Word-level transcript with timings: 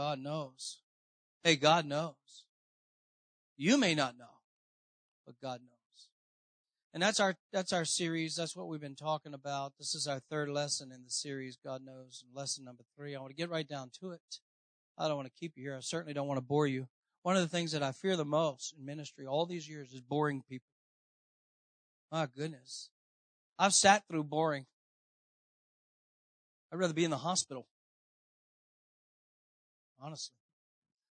God 0.00 0.18
knows. 0.18 0.78
Hey, 1.44 1.56
God 1.56 1.84
knows. 1.84 2.46
You 3.58 3.76
may 3.76 3.94
not 3.94 4.16
know, 4.16 4.38
but 5.26 5.38
God 5.42 5.60
knows. 5.60 6.08
And 6.94 7.02
that's 7.02 7.20
our, 7.20 7.36
that's 7.52 7.74
our 7.74 7.84
series. 7.84 8.34
That's 8.34 8.56
what 8.56 8.68
we've 8.68 8.80
been 8.80 8.94
talking 8.94 9.34
about. 9.34 9.74
This 9.78 9.94
is 9.94 10.06
our 10.06 10.18
third 10.18 10.48
lesson 10.48 10.90
in 10.90 11.04
the 11.04 11.10
series, 11.10 11.58
God 11.62 11.82
knows. 11.84 12.24
Lesson 12.34 12.64
number 12.64 12.82
three. 12.96 13.14
I 13.14 13.20
want 13.20 13.28
to 13.28 13.36
get 13.36 13.50
right 13.50 13.68
down 13.68 13.90
to 14.00 14.12
it. 14.12 14.22
I 14.96 15.06
don't 15.06 15.18
want 15.18 15.28
to 15.28 15.38
keep 15.38 15.52
you 15.54 15.64
here. 15.64 15.76
I 15.76 15.80
certainly 15.80 16.14
don't 16.14 16.26
want 16.26 16.38
to 16.38 16.46
bore 16.46 16.66
you. 16.66 16.88
One 17.22 17.36
of 17.36 17.42
the 17.42 17.54
things 17.54 17.72
that 17.72 17.82
I 17.82 17.92
fear 17.92 18.16
the 18.16 18.24
most 18.24 18.72
in 18.78 18.86
ministry 18.86 19.26
all 19.26 19.44
these 19.44 19.68
years 19.68 19.92
is 19.92 20.00
boring 20.00 20.42
people. 20.48 20.72
My 22.10 22.26
goodness. 22.34 22.88
I've 23.58 23.74
sat 23.74 24.04
through 24.08 24.24
boring. 24.24 24.64
I'd 26.72 26.78
rather 26.78 26.94
be 26.94 27.04
in 27.04 27.10
the 27.10 27.18
hospital. 27.18 27.66
Honestly. 30.02 30.34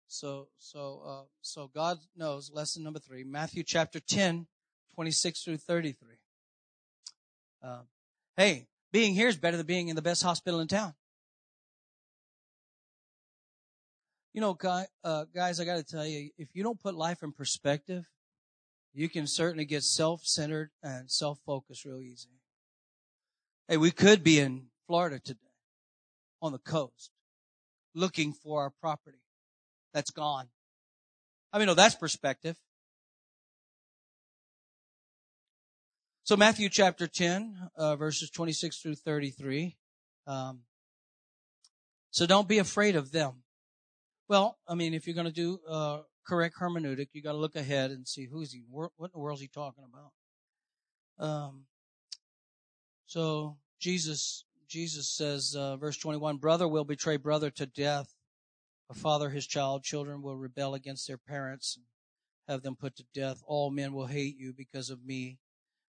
So, 0.07 0.47
so, 0.57 1.01
uh, 1.05 1.25
so 1.41 1.69
God 1.73 1.97
knows, 2.15 2.50
lesson 2.54 2.83
number 2.83 3.00
three, 3.00 3.25
Matthew 3.25 3.64
chapter 3.64 4.00
10, 4.00 4.47
26 4.95 5.43
through 5.43 5.57
33. 5.57 6.09
Uh, 7.61 7.79
hey, 8.37 8.68
being 8.93 9.14
here 9.14 9.28
is 9.28 9.36
better 9.36 9.57
than 9.57 9.65
being 9.65 9.89
in 9.89 9.97
the 9.97 10.01
best 10.01 10.23
hospital 10.23 10.61
in 10.61 10.68
town. 10.68 10.93
You 14.33 14.39
know, 14.39 14.57
uh, 15.04 15.25
guys, 15.36 15.59
I 15.59 15.65
got 15.65 15.78
to 15.78 15.83
tell 15.83 16.06
you, 16.06 16.29
if 16.37 16.50
you 16.54 16.64
don't 16.64 16.79
put 16.79 16.95
life 16.95 17.23
in 17.23 17.33
perspective, 17.33 18.06
you 18.93 19.09
can 19.09 19.28
certainly 19.28 19.65
get 19.65 19.83
self-centered 19.83 20.69
and 20.81 21.11
self-focused 21.11 21.83
real 21.83 22.00
easy. 22.00 22.29
Hey, 23.67 23.78
we 23.78 23.92
could 23.92 24.23
be 24.23 24.39
in 24.39 24.67
Florida 24.86 25.19
today 25.19 25.39
on 26.42 26.54
the 26.54 26.59
coast 26.59 27.11
looking 27.97 28.32
for 28.32 28.61
our 28.61 28.69
property 28.69 29.18
that's 29.93 30.11
gone. 30.11 30.47
I 31.51 31.57
mean, 31.57 31.68
no, 31.68 31.74
that's 31.74 31.96
perspective. 31.96 32.56
So 36.23 36.38
Matthew 36.38 36.70
chapter 36.70 37.08
10, 37.08 37.70
uh, 37.75 37.95
verses 37.95 38.30
26 38.30 38.80
through 38.80 38.95
33. 38.95 39.78
Um, 40.28 40.59
so 42.12 42.25
don't 42.25 42.48
be 42.48 42.59
afraid 42.59 42.95
of 42.95 43.12
them. 43.12 43.44
Well, 44.28 44.58
I 44.68 44.75
mean, 44.75 44.94
if 44.94 45.08
you're 45.08 45.16
going 45.16 45.28
to 45.28 45.31
do 45.31 45.59
uh, 45.68 46.02
correct 46.28 46.56
hermeneutic, 46.62 47.08
you 47.14 47.23
got 47.23 47.31
to 47.31 47.38
look 47.38 47.56
ahead 47.56 47.92
and 47.92 48.08
see 48.08 48.28
who's 48.30 48.52
he, 48.52 48.64
what 48.70 48.92
in 49.00 49.09
the 49.14 49.20
world 49.20 49.38
is 49.38 49.42
he 49.42 49.48
talking 49.48 49.86
about. 49.86 51.25
Um, 51.25 51.66
so 53.06 53.58
Jesus 53.80 54.44
Jesus 54.68 55.10
says, 55.10 55.56
uh, 55.58 55.78
verse 55.78 55.98
21, 55.98 56.38
brother 56.38 56.68
will 56.68 56.84
betray 56.84 57.18
brother 57.18 57.50
to 57.52 57.66
death. 57.66 58.14
A 58.90 58.94
father 58.94 59.30
his 59.30 59.48
child, 59.48 59.84
children 59.84 60.22
will 60.22 60.38
rebel 60.38 60.74
against 60.74 61.08
their 61.08 61.18
parents 61.18 61.78
and 61.78 61.86
have 62.48 62.64
them 62.64 62.76
put 62.76 62.96
to 62.98 63.06
death. 63.14 63.42
All 63.46 63.70
men 63.70 63.94
will 63.94 64.08
hate 64.08 64.38
you 64.38 64.54
because 64.54 64.90
of 64.90 65.06
me, 65.06 65.40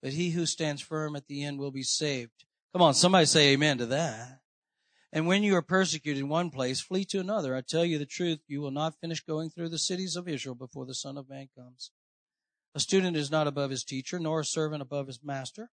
but 0.02 0.14
he 0.14 0.32
who 0.32 0.46
stands 0.46 0.82
firm 0.82 1.16
at 1.16 1.28
the 1.28 1.44
end 1.44 1.60
will 1.60 1.72
be 1.72 1.84
saved. 1.84 2.46
Come 2.74 2.82
on, 2.82 2.94
somebody 2.94 3.26
say 3.26 3.50
amen 3.50 3.78
to 3.80 3.86
that. 3.88 4.40
And 5.14 5.28
when 5.28 5.44
you 5.44 5.56
are 5.56 5.62
persecuted 5.62 6.22
in 6.22 6.30
one 6.30 6.50
place, 6.50 6.80
flee 6.80 7.04
to 7.06 7.20
another. 7.20 7.56
I 7.56 7.62
tell 7.62 7.84
you 7.84 7.98
the 7.98 8.06
truth, 8.06 8.40
you 8.48 8.62
will 8.62 8.72
not 8.72 9.00
finish 9.02 9.22
going 9.22 9.50
through 9.50 9.70
the 9.70 9.78
cities 9.78 10.16
of 10.16 10.28
Israel 10.28 10.56
before 10.56 10.86
the 10.86 10.94
Son 10.94 11.18
of 11.18 11.30
Man 11.30 11.50
comes. 11.58 11.92
A 12.74 12.80
student 12.80 13.18
is 13.18 13.30
not 13.30 13.48
above 13.48 13.72
his 13.72 13.84
teacher, 13.84 14.20
nor 14.20 14.40
a 14.40 14.46
servant 14.46 14.82
above 14.82 15.08
his 15.08 15.20
master. 15.22 15.70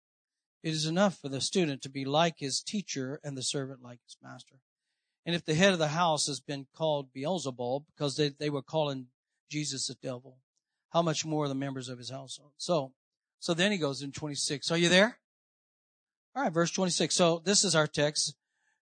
It 0.66 0.74
is 0.74 0.88
enough 0.88 1.20
for 1.22 1.30
the 1.30 1.42
student 1.42 1.84
to 1.84 1.90
be 1.90 2.06
like 2.06 2.40
his 2.40 2.60
teacher 2.60 3.20
and 3.24 3.38
the 3.38 3.44
servant 3.44 3.84
like 3.84 4.00
his 4.04 4.18
master. 4.20 4.56
And 5.24 5.36
if 5.36 5.46
the 5.46 5.54
head 5.54 5.74
of 5.74 5.80
the 5.80 5.90
house 5.90 6.26
has 6.26 6.40
been 6.40 6.66
called 6.76 7.14
Beelzebub 7.14 7.84
because 7.86 8.18
they, 8.18 8.30
they 8.30 8.50
were 8.50 8.64
calling 8.64 9.06
Jesus 9.48 9.92
a 9.92 9.96
devil, 9.96 10.40
how 10.90 11.04
much 11.04 11.24
more 11.24 11.48
the 11.48 11.54
members 11.54 11.88
of 11.88 12.00
his 12.00 12.10
household? 12.10 12.54
So, 12.58 12.94
so 13.40 13.54
then 13.54 13.72
he 13.72 13.78
goes 13.78 14.02
in 14.02 14.12
26. 14.12 14.72
Are 14.72 14.78
you 14.78 14.90
there? 14.90 15.20
All 16.36 16.42
right, 16.42 16.52
verse 16.52 16.72
26. 16.72 17.14
So 17.14 17.44
this 17.46 17.64
is 17.64 17.76
our 17.76 17.86
text. 17.86 18.34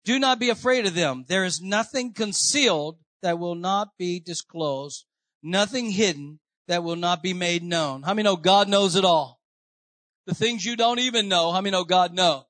Do 0.04 0.20
not 0.20 0.38
be 0.38 0.50
afraid 0.50 0.86
of 0.86 0.96
them. 0.96 1.24
There 1.30 1.46
is 1.46 1.62
nothing 1.62 2.12
concealed 2.12 2.98
that 3.22 3.40
will 3.40 3.56
not 3.56 3.92
be 3.98 4.20
disclosed, 4.20 5.06
nothing 5.42 5.92
hidden 5.92 6.42
that 6.68 6.84
will 6.84 6.98
not 6.98 7.24
be 7.24 7.34
made 7.34 7.64
known. 7.64 8.04
How 8.04 8.14
many 8.14 8.24
know 8.24 8.36
God 8.36 8.68
knows 8.68 8.98
it 8.98 9.06
all? 9.06 9.39
The 10.30 10.36
things 10.36 10.64
you 10.64 10.76
don't 10.76 11.00
even 11.00 11.28
know. 11.28 11.52
How 11.52 11.60
many 11.60 11.72
know 11.72 11.84
God 11.84 12.14
knows? 12.14 12.44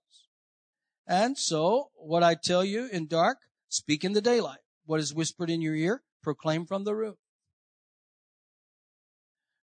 And 1.08 1.38
so, 1.38 1.90
what 1.96 2.24
I 2.24 2.36
tell 2.36 2.64
you 2.64 2.90
in 2.92 3.08
dark, 3.08 3.38
speak 3.70 4.04
in 4.04 4.12
the 4.12 4.22
daylight. 4.22 4.60
What 4.86 5.00
is 5.00 5.14
whispered 5.14 5.50
in 5.50 5.62
your 5.62 5.76
ear, 5.76 6.04
proclaim 6.22 6.66
from 6.66 6.84
the 6.84 6.94
roof. 6.94 7.16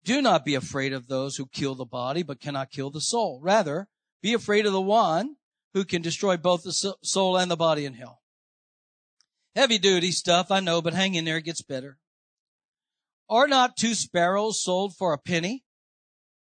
Do 0.03 0.21
not 0.21 0.43
be 0.43 0.55
afraid 0.55 0.91
of 0.93 1.07
those 1.07 1.37
who 1.37 1.45
kill 1.45 1.73
the 1.73 1.85
body, 1.85 2.21
but 2.21 2.41
cannot 2.41 2.71
kill 2.71 2.89
the 2.89 2.99
soul. 3.01 3.39
Rather, 3.41 3.87
be 4.21 4.33
afraid 4.33 4.65
of 4.65 4.73
the 4.73 4.81
one 4.81 5.37
who 5.73 5.85
can 5.85 6.01
destroy 6.01 6.35
both 6.35 6.63
the 6.63 6.95
soul 7.01 7.37
and 7.37 7.49
the 7.49 7.55
body 7.55 7.85
in 7.85 7.93
hell. 7.93 8.19
Heavy 9.55 9.77
duty 9.77 10.11
stuff, 10.11 10.51
I 10.51 10.59
know, 10.59 10.81
but 10.81 10.93
hang 10.93 11.15
in 11.15 11.23
there, 11.23 11.37
it 11.37 11.45
gets 11.45 11.61
better. 11.61 11.97
Are 13.29 13.47
not 13.47 13.77
two 13.77 13.95
sparrows 13.95 14.61
sold 14.61 14.95
for 14.97 15.13
a 15.13 15.17
penny? 15.17 15.63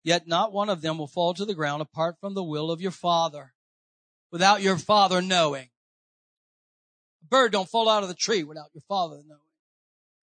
Yet 0.04 0.28
not 0.28 0.53
one 0.53 0.69
of 0.69 0.82
them 0.82 0.98
will 0.98 1.09
fall 1.09 1.32
to 1.34 1.47
the 1.47 1.54
ground 1.54 1.81
apart 1.81 2.16
from 2.20 2.34
the 2.34 2.44
will 2.44 2.70
of 2.70 2.82
your 2.82 2.91
father, 2.91 3.54
without 4.31 4.60
your 4.60 4.76
father 4.76 5.22
knowing. 5.22 5.70
A 7.22 7.26
bird 7.26 7.53
don't 7.53 7.69
fall 7.69 7.88
out 7.88 8.03
of 8.03 8.10
the 8.10 8.14
tree 8.14 8.44
without 8.44 8.70
your 8.75 8.82
father 8.87 9.22
knowing. 9.26 9.41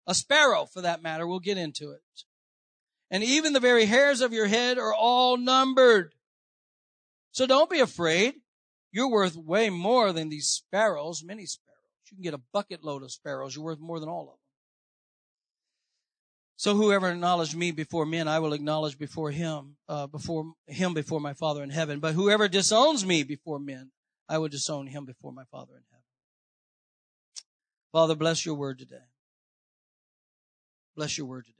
A 0.06 0.14
sparrow, 0.14 0.64
for 0.64 0.80
that 0.80 1.02
matter, 1.02 1.26
will 1.26 1.40
get 1.40 1.58
into 1.58 1.90
it. 1.90 2.00
And 3.10 3.22
even 3.22 3.52
the 3.52 3.60
very 3.60 3.84
hairs 3.84 4.22
of 4.22 4.32
your 4.32 4.46
head 4.46 4.78
are 4.78 4.94
all 4.94 5.36
numbered. 5.36 6.14
So 7.32 7.46
don't 7.46 7.70
be 7.70 7.80
afraid. 7.80 8.34
You're 8.92 9.10
worth 9.10 9.36
way 9.36 9.68
more 9.68 10.12
than 10.12 10.30
these 10.30 10.46
sparrows, 10.46 11.22
many 11.22 11.44
sparrows. 11.44 11.66
You 12.10 12.16
can 12.16 12.22
get 12.22 12.34
a 12.34 12.42
bucket 12.52 12.82
load 12.82 13.02
of 13.02 13.12
sparrows. 13.12 13.54
You're 13.54 13.64
worth 13.64 13.78
more 13.78 14.00
than 14.00 14.08
all 14.08 14.22
of 14.22 14.26
them. 14.28 14.45
So 16.56 16.74
whoever 16.74 17.10
acknowledged 17.10 17.54
me 17.54 17.70
before 17.70 18.06
men, 18.06 18.28
I 18.28 18.38
will 18.38 18.54
acknowledge 18.54 18.98
before 18.98 19.30
him, 19.30 19.76
uh, 19.88 20.06
before 20.06 20.54
him 20.66 20.94
before 20.94 21.20
my 21.20 21.34
Father 21.34 21.62
in 21.62 21.68
heaven. 21.70 22.00
But 22.00 22.14
whoever 22.14 22.48
disowns 22.48 23.04
me 23.04 23.24
before 23.24 23.58
men, 23.58 23.90
I 24.28 24.38
will 24.38 24.48
disown 24.48 24.86
him 24.86 25.04
before 25.04 25.32
my 25.32 25.44
Father 25.50 25.74
in 25.74 25.82
heaven. 25.90 26.04
Father, 27.92 28.14
bless 28.14 28.46
your 28.46 28.54
word 28.54 28.78
today. 28.78 29.04
Bless 30.96 31.18
your 31.18 31.26
word 31.26 31.44
today. 31.44 31.56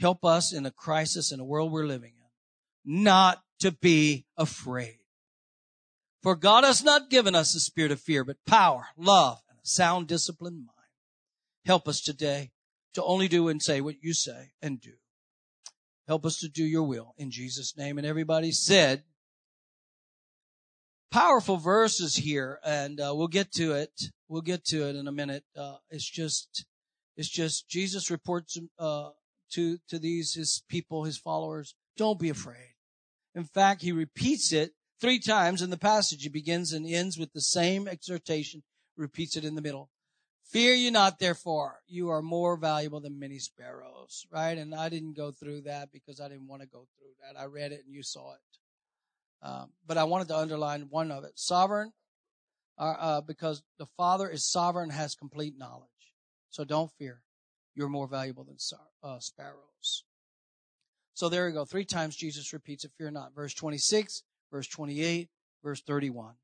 Help 0.00 0.24
us 0.24 0.52
in 0.54 0.62
the 0.62 0.70
crisis 0.70 1.30
in 1.30 1.38
the 1.38 1.44
world 1.44 1.70
we're 1.70 1.86
living 1.86 2.12
in, 2.16 3.04
not 3.04 3.42
to 3.60 3.72
be 3.72 4.24
afraid. 4.38 4.98
For 6.22 6.34
God 6.34 6.64
has 6.64 6.82
not 6.82 7.10
given 7.10 7.34
us 7.34 7.54
a 7.54 7.60
spirit 7.60 7.92
of 7.92 8.00
fear, 8.00 8.24
but 8.24 8.36
power, 8.46 8.86
love, 8.96 9.38
and 9.50 9.58
a 9.58 9.66
sound 9.66 10.06
disciplined 10.06 10.56
mind. 10.56 10.72
Help 11.66 11.86
us 11.86 12.00
today 12.00 12.52
to 12.98 13.04
only 13.04 13.28
do 13.28 13.48
and 13.48 13.62
say 13.62 13.80
what 13.80 14.02
you 14.02 14.12
say 14.12 14.50
and 14.60 14.80
do. 14.80 14.94
Help 16.08 16.26
us 16.26 16.38
to 16.40 16.48
do 16.48 16.64
your 16.64 16.82
will 16.82 17.14
in 17.16 17.30
Jesus' 17.30 17.76
name. 17.76 17.96
And 17.96 18.06
everybody 18.06 18.50
said, 18.50 19.04
powerful 21.12 21.58
verses 21.58 22.16
here, 22.16 22.58
and 22.64 23.00
uh, 23.00 23.12
we'll 23.14 23.28
get 23.28 23.52
to 23.52 23.72
it. 23.72 23.92
We'll 24.28 24.42
get 24.42 24.64
to 24.66 24.88
it 24.88 24.96
in 24.96 25.06
a 25.06 25.12
minute. 25.12 25.44
Uh, 25.56 25.76
it's 25.90 26.10
just, 26.10 26.64
it's 27.16 27.28
just 27.28 27.68
Jesus 27.68 28.10
reports 28.10 28.58
uh, 28.80 29.10
to 29.52 29.78
to 29.88 29.98
these 29.98 30.34
his 30.34 30.64
people, 30.68 31.04
his 31.04 31.18
followers. 31.18 31.76
Don't 31.96 32.18
be 32.18 32.30
afraid. 32.30 32.74
In 33.34 33.44
fact, 33.44 33.82
he 33.82 33.92
repeats 33.92 34.52
it 34.52 34.72
three 35.00 35.20
times 35.20 35.62
in 35.62 35.70
the 35.70 35.78
passage. 35.78 36.24
He 36.24 36.28
begins 36.28 36.72
and 36.72 36.84
ends 36.84 37.16
with 37.16 37.32
the 37.32 37.40
same 37.40 37.86
exhortation. 37.86 38.64
Repeats 38.96 39.36
it 39.36 39.44
in 39.44 39.54
the 39.54 39.62
middle. 39.62 39.88
Fear 40.48 40.74
you 40.74 40.90
not, 40.90 41.18
therefore. 41.18 41.80
You 41.86 42.08
are 42.08 42.22
more 42.22 42.56
valuable 42.56 43.00
than 43.00 43.18
many 43.18 43.38
sparrows, 43.38 44.26
right? 44.32 44.56
And 44.56 44.74
I 44.74 44.88
didn't 44.88 45.14
go 45.14 45.30
through 45.30 45.62
that 45.62 45.92
because 45.92 46.20
I 46.20 46.28
didn't 46.28 46.48
want 46.48 46.62
to 46.62 46.68
go 46.68 46.86
through 46.96 47.10
that. 47.22 47.38
I 47.38 47.44
read 47.44 47.72
it 47.72 47.82
and 47.84 47.94
you 47.94 48.02
saw 48.02 48.32
it. 48.32 48.40
Um, 49.46 49.70
but 49.86 49.98
I 49.98 50.04
wanted 50.04 50.28
to 50.28 50.38
underline 50.38 50.86
one 50.88 51.10
of 51.10 51.24
it. 51.24 51.32
Sovereign, 51.34 51.92
uh, 52.78 52.94
uh, 52.98 53.20
because 53.20 53.62
the 53.78 53.86
Father 53.96 54.28
is 54.28 54.50
sovereign, 54.50 54.90
has 54.90 55.14
complete 55.14 55.54
knowledge. 55.58 55.88
So 56.48 56.64
don't 56.64 56.90
fear. 56.98 57.20
You're 57.74 57.88
more 57.88 58.08
valuable 58.08 58.44
than 58.44 58.56
uh, 59.02 59.18
sparrows. 59.20 60.04
So 61.12 61.28
there 61.28 61.46
you 61.46 61.54
go. 61.54 61.66
Three 61.66 61.84
times 61.84 62.16
Jesus 62.16 62.52
repeats 62.52 62.84
it, 62.84 62.92
fear 62.96 63.10
not. 63.10 63.34
Verse 63.34 63.52
26, 63.52 64.22
verse 64.50 64.66
28, 64.66 65.28
verse 65.62 65.82
31. 65.82 66.34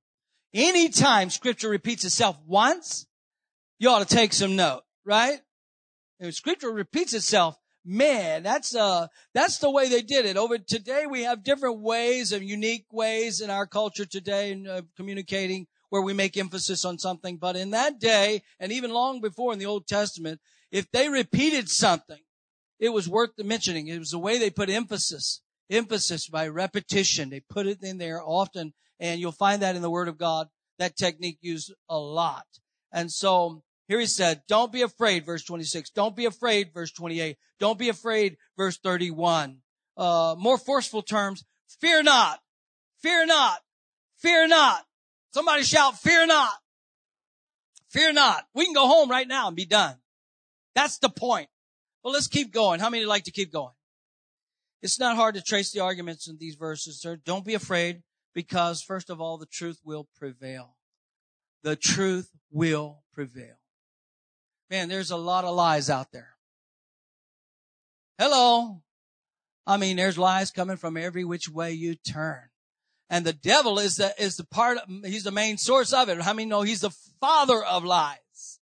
Anytime 0.53 1.31
scripture 1.31 1.71
repeats 1.71 2.05
itself 2.05 2.39
once, 2.47 3.07
you 3.79 3.91
ought 3.91 4.07
to 4.07 4.15
take 4.15 4.33
some 4.33 4.57
note, 4.57 4.83
right? 5.05 5.41
If 6.21 6.35
scripture 6.35 6.71
repeats 6.71 7.13
itself, 7.13 7.57
man, 7.85 8.43
that's 8.43 8.75
uh 8.75 9.09
that's 9.35 9.59
the 9.59 9.71
way 9.71 9.89
they 9.89 10.03
did 10.03 10.27
it. 10.27 10.37
Over 10.37 10.59
today 10.59 11.07
we 11.07 11.25
have 11.25 11.45
different 11.45 11.81
ways 11.81 12.33
of 12.33 12.43
unique 12.43 12.87
ways 12.93 13.41
in 13.41 13.51
our 13.51 13.67
culture 13.67 14.07
today 14.07 14.53
in 14.53 14.67
uh, 14.67 14.83
communicating 14.97 15.67
where 15.91 16.03
we 16.03 16.13
make 16.13 16.37
emphasis 16.37 16.85
on 16.85 16.99
something. 16.99 17.37
But 17.37 17.57
in 17.57 17.71
that 17.71 18.01
day, 18.01 18.43
and 18.59 18.73
even 18.73 18.91
long 18.91 19.21
before 19.21 19.53
in 19.53 19.59
the 19.59 19.67
Old 19.67 19.87
Testament, 19.87 20.41
if 20.73 20.91
they 20.91 21.09
repeated 21.09 21.69
something, 21.69 22.19
it 22.81 22.89
was 22.89 23.09
worth 23.09 23.37
the 23.37 23.45
mentioning. 23.45 23.87
It 23.87 23.99
was 23.99 24.11
the 24.11 24.19
way 24.19 24.39
they 24.39 24.51
put 24.51 24.71
emphasis, 24.71 25.41
emphasis 25.71 26.29
by 26.29 26.49
repetition. 26.49 27.31
They 27.31 27.41
put 27.41 27.67
it 27.67 27.79
in 27.83 27.99
there 27.99 28.21
often, 28.21 28.75
and 28.99 29.21
you'll 29.21 29.33
find 29.33 29.63
that 29.63 29.77
in 29.77 29.83
the 29.83 29.91
Word 29.91 30.09
of 30.09 30.19
God. 30.19 30.49
That 30.79 30.97
technique 30.97 31.39
used 31.41 31.73
a 31.89 31.99
lot. 31.99 32.47
And 32.95 33.11
so 33.11 33.65
here 33.89 33.99
he 33.99 34.07
said, 34.07 34.43
don't 34.49 34.73
be 34.73 34.83
afraid, 34.83 35.27
verse 35.27 35.45
26. 35.45 35.91
Don't 35.91 36.17
be 36.17 36.25
afraid, 36.25 36.73
verse 36.73 36.93
28. 36.93 37.37
Don't 37.59 37.79
be 37.79 37.89
afraid, 37.91 38.37
verse 38.57 38.79
31. 38.79 39.59
Uh, 39.97 40.37
more 40.39 40.57
forceful 40.57 41.03
terms, 41.03 41.45
fear 41.81 42.03
not, 42.03 42.41
fear 43.03 43.27
not, 43.27 43.59
fear 44.17 44.47
not. 44.47 44.83
Somebody 45.33 45.65
shout, 45.65 45.99
fear 45.99 46.27
not. 46.27 46.53
Fear 47.91 48.13
not. 48.13 48.45
We 48.55 48.65
can 48.65 48.75
go 48.75 48.87
home 48.87 49.11
right 49.11 49.29
now 49.29 49.49
and 49.49 49.57
be 49.57 49.67
done. 49.67 49.97
That's 50.75 50.99
the 50.99 51.09
point. 51.09 51.49
Well, 52.03 52.13
let's 52.13 52.29
keep 52.29 52.53
going. 52.53 52.81
How 52.81 52.91
many 52.91 53.05
like 53.05 53.25
to 53.25 53.31
keep 53.31 53.53
going? 53.53 53.73
It's 54.83 55.01
not 55.01 55.17
hard 55.17 55.35
to 55.35 55.43
trace 55.43 55.73
the 55.73 55.81
arguments 55.81 56.29
in 56.29 56.37
these 56.39 56.55
verses, 56.55 57.01
sir. 57.01 57.17
Don't 57.17 57.45
be 57.45 57.55
afraid 57.55 58.03
because 58.35 58.83
first 58.83 59.11
of 59.11 59.21
all, 59.21 59.39
the 59.39 59.47
truth 59.47 59.81
will 59.85 60.09
prevail. 60.17 60.77
The 61.65 61.77
truth 61.77 62.31
will 62.53 63.03
prevail. 63.15 63.57
Man, 64.71 64.91
there's 64.91 65.11
a 65.11 65.17
lot 65.17 65.45
of 65.47 65.57
lies 65.57 65.89
out 65.89 66.13
there. 66.13 66.37
Hello. 68.19 68.83
I 69.67 69.79
mean, 69.79 69.97
there's 69.97 70.19
lies 70.19 70.51
coming 70.51 70.77
from 70.77 70.99
every 70.99 71.25
which 71.25 71.49
way 71.49 71.73
you 71.73 71.95
turn. 71.95 72.51
And 73.09 73.25
the 73.25 73.33
devil 73.33 73.79
is 73.79 73.97
the, 73.97 74.15
is 74.23 74.37
the 74.37 74.45
part, 74.45 74.79
he's 75.05 75.25
the 75.25 75.31
main 75.31 75.57
source 75.57 75.95
of 75.95 76.11
it. 76.11 76.21
How 76.21 76.35
many 76.35 76.47
know 76.47 76.63
he's 76.63 76.83
the 76.83 76.95
father 77.19 77.65
of 77.65 77.83
lies? 77.83 78.61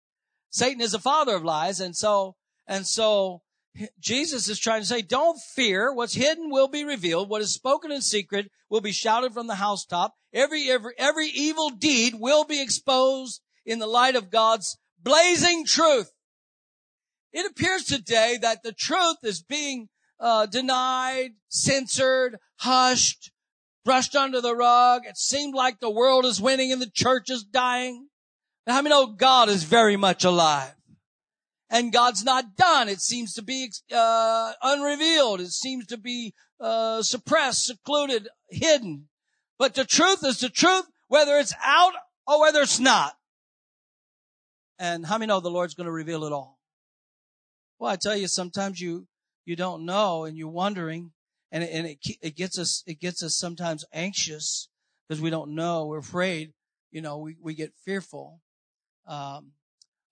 Satan 0.50 0.82
is 0.82 0.92
the 0.92 1.00
father 1.00 1.36
of 1.36 1.46
lies. 1.46 1.80
And 1.80 1.96
so, 1.96 2.36
and 2.68 2.86
so 2.86 3.44
Jesus 4.00 4.50
is 4.50 4.60
trying 4.60 4.82
to 4.82 4.88
say, 4.88 5.02
don't 5.02 5.40
fear. 5.40 5.94
What's 5.94 6.14
hidden 6.14 6.50
will 6.50 6.68
be 6.68 6.84
revealed. 6.84 7.30
What 7.30 7.42
is 7.42 7.54
spoken 7.54 7.92
in 7.92 8.02
secret 8.02 8.52
will 8.70 8.82
be 8.82 8.92
shouted 8.92 9.34
from 9.34 9.48
the 9.48 9.56
housetop. 9.56 10.16
Every, 10.34 10.70
every, 10.70 10.94
every 10.98 11.28
evil 11.28 11.70
deed 11.70 12.16
will 12.16 12.46
be 12.46 12.62
exposed 12.62 13.42
in 13.66 13.80
the 13.80 13.88
light 13.88 14.16
of 14.16 14.30
God's 14.30 14.78
blazing 15.02 15.66
truth. 15.66 16.12
It 17.32 17.50
appears 17.50 17.84
today 17.84 18.38
that 18.42 18.64
the 18.64 18.74
truth 18.74 19.18
is 19.24 19.42
being 19.42 19.90
uh, 20.20 20.48
denied, 20.48 21.32
censored, 21.48 22.38
hushed, 22.58 23.32
brushed 23.86 24.16
under 24.16 24.42
the 24.42 24.56
rug. 24.56 25.04
It 25.06 25.18
seemed 25.18 25.54
like 25.54 25.80
the 25.80 25.90
world 25.90 26.26
is 26.26 26.42
winning 26.42 26.72
and 26.72 26.82
the 26.82 26.92
church 26.92 27.30
is 27.30 27.44
dying. 27.44 28.08
How 28.68 28.82
many 28.82 28.90
know 28.90 29.08
God 29.08 29.50
is 29.50 29.64
very 29.64 29.96
much 29.96 30.24
alive? 30.24 30.74
And 31.70 31.94
God's 31.94 32.24
not 32.24 32.56
done. 32.56 32.90
It 32.90 33.00
seems 33.00 33.34
to 33.36 33.44
be 33.44 33.72
uh, 33.94 34.54
unrevealed. 34.64 35.40
It 35.40 35.52
seems 35.52 35.86
to 35.88 35.98
be 35.98 36.34
uh, 36.60 37.04
suppressed, 37.04 37.66
secluded, 37.66 38.28
hidden. 38.50 39.08
But 39.60 39.76
the 39.76 39.86
truth 39.86 40.26
is 40.26 40.40
the 40.40 40.50
truth, 40.50 40.86
whether 41.08 41.38
it's 41.38 41.54
out 41.64 41.94
or 42.26 42.42
whether 42.42 42.62
it's 42.62 42.80
not. 42.80 43.14
And 44.80 45.06
how 45.06 45.18
many 45.18 45.28
know 45.28 45.42
the 45.42 45.52
Lord's 45.52 45.76
going 45.76 45.86
to 45.86 45.92
reveal 45.92 46.24
it 46.24 46.32
all? 46.32 46.58
Well, 47.78 47.92
I 47.92 47.98
tell 47.98 48.16
you, 48.16 48.28
sometimes 48.28 48.80
you, 48.80 49.08
you 49.46 49.56
don't 49.56 49.86
know 49.86 50.26
and 50.26 50.38
you're 50.38 50.48
wondering 50.48 51.12
and 51.52 51.64
it, 51.64 51.70
and 51.72 51.88
it, 51.88 51.98
it 52.22 52.36
gets 52.36 52.58
us, 52.58 52.84
it 52.88 53.00
gets 53.00 53.24
us 53.24 53.36
sometimes 53.36 53.86
anxious 53.94 54.70
because 55.08 55.22
we 55.22 55.30
don't 55.30 55.56
know. 55.56 55.86
We're 55.86 56.00
afraid. 56.00 56.54
You 56.92 57.02
know, 57.02 57.18
we, 57.18 57.36
we 57.42 57.54
get 57.54 57.74
fearful. 57.86 58.42
Um, 59.08 59.52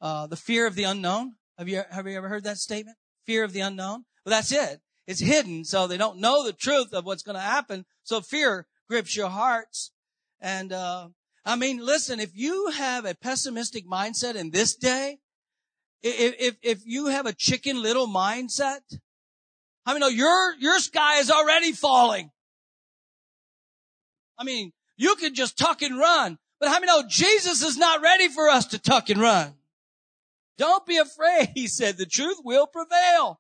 uh, 0.02 0.28
the 0.28 0.36
fear 0.36 0.68
of 0.68 0.76
the 0.76 0.84
unknown. 0.84 1.36
Have 1.58 1.68
you, 1.68 1.82
have 1.90 2.08
you 2.08 2.18
ever 2.18 2.30
heard 2.30 2.44
that 2.44 2.58
statement? 2.58 2.98
Fear 3.26 3.44
of 3.44 3.54
the 3.54 3.62
unknown? 3.62 4.06
Well, 4.26 4.32
that's 4.32 4.52
it. 4.52 4.82
It's 5.08 5.20
hidden. 5.20 5.66
So 5.66 5.88
they 5.88 5.98
don't 5.98 6.20
know 6.20 6.46
the 6.46 6.54
truth 6.54 6.94
of 6.94 7.06
what's 7.06 7.24
going 7.24 7.36
to 7.36 7.42
happen. 7.42 7.86
So 8.04 8.22
fear 8.22 8.68
grips 8.88 9.16
your 9.16 9.30
hearts. 9.30 9.92
And, 10.40 10.72
uh, 10.72 11.10
I 11.46 11.56
mean, 11.56 11.78
listen, 11.84 12.20
if 12.20 12.36
you 12.36 12.72
have 12.72 13.06
a 13.06 13.16
pessimistic 13.16 13.88
mindset 13.88 14.36
in 14.36 14.52
this 14.52 14.76
day, 14.76 15.20
if, 16.04 16.36
if, 16.40 16.56
if 16.62 16.82
you 16.86 17.08
have 17.08 17.26
a 17.26 17.34
chicken 17.34 17.82
little 17.82 18.08
mindset, 18.08 18.82
I 19.86 19.94
mean, 19.94 20.02
no, 20.02 20.10
your, 20.10 20.54
your 20.60 20.80
sky 20.80 21.20
is 21.20 21.32
already 21.32 21.72
falling. 21.72 22.32
I 24.38 24.44
mean, 24.44 24.74
you 24.98 25.16
can 25.16 25.34
just 25.34 25.58
tuck 25.58 25.82
and 25.82 25.98
run, 25.98 26.38
but 26.60 26.70
how 26.70 26.76
many 26.76 26.88
know 26.88 27.04
Jesus 27.08 27.64
is 27.64 27.78
not 27.78 28.02
ready 28.02 28.28
for 28.28 28.50
us 28.50 28.68
to 28.68 28.80
tuck 28.80 29.10
and 29.10 29.20
run? 29.20 29.57
Don't 30.58 30.86
be 30.86 30.98
afraid. 30.98 31.50
He 31.56 31.68
said 31.68 31.98
the 31.98 32.06
truth 32.06 32.38
will 32.44 32.68
prevail. 32.68 33.40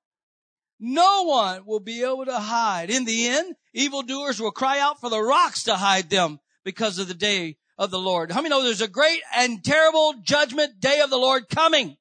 No 0.80 1.24
one 1.24 1.66
will 1.66 1.80
be 1.80 2.04
able 2.04 2.26
to 2.26 2.40
hide. 2.40 2.90
In 2.90 3.06
the 3.06 3.28
end, 3.28 3.56
evildoers 3.74 4.40
will 4.40 4.52
cry 4.52 4.80
out 4.80 5.00
for 5.00 5.10
the 5.10 5.22
rocks 5.22 5.64
to 5.64 5.76
hide 5.76 6.10
them 6.10 6.40
because 6.64 7.00
of 7.00 7.08
the 7.08 7.16
day 7.16 7.58
of 7.78 7.90
the 7.92 8.00
Lord. 8.00 8.32
How 8.32 8.42
many 8.42 8.50
know 8.50 8.64
there's 8.64 8.82
a 8.82 8.88
great 8.88 9.22
and 9.36 9.64
terrible 9.64 10.14
judgment 10.22 10.80
day 10.80 11.00
of 11.00 11.10
the 11.10 11.18
Lord 11.18 11.50
coming 11.50 11.98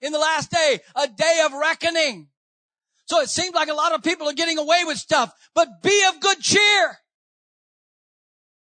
in 0.00 0.12
the 0.12 0.18
last 0.18 0.50
day, 0.50 0.80
a 0.94 1.08
day 1.08 1.42
of 1.44 1.52
reckoning. 1.52 2.28
So 3.06 3.20
it 3.20 3.30
seems 3.30 3.54
like 3.54 3.68
a 3.68 3.74
lot 3.74 3.94
of 3.94 4.02
people 4.02 4.28
are 4.28 4.34
getting 4.34 4.58
away 4.58 4.84
with 4.84 4.98
stuff, 4.98 5.32
but 5.54 5.82
be 5.82 6.04
of 6.08 6.20
good 6.20 6.40
cheer. 6.40 6.98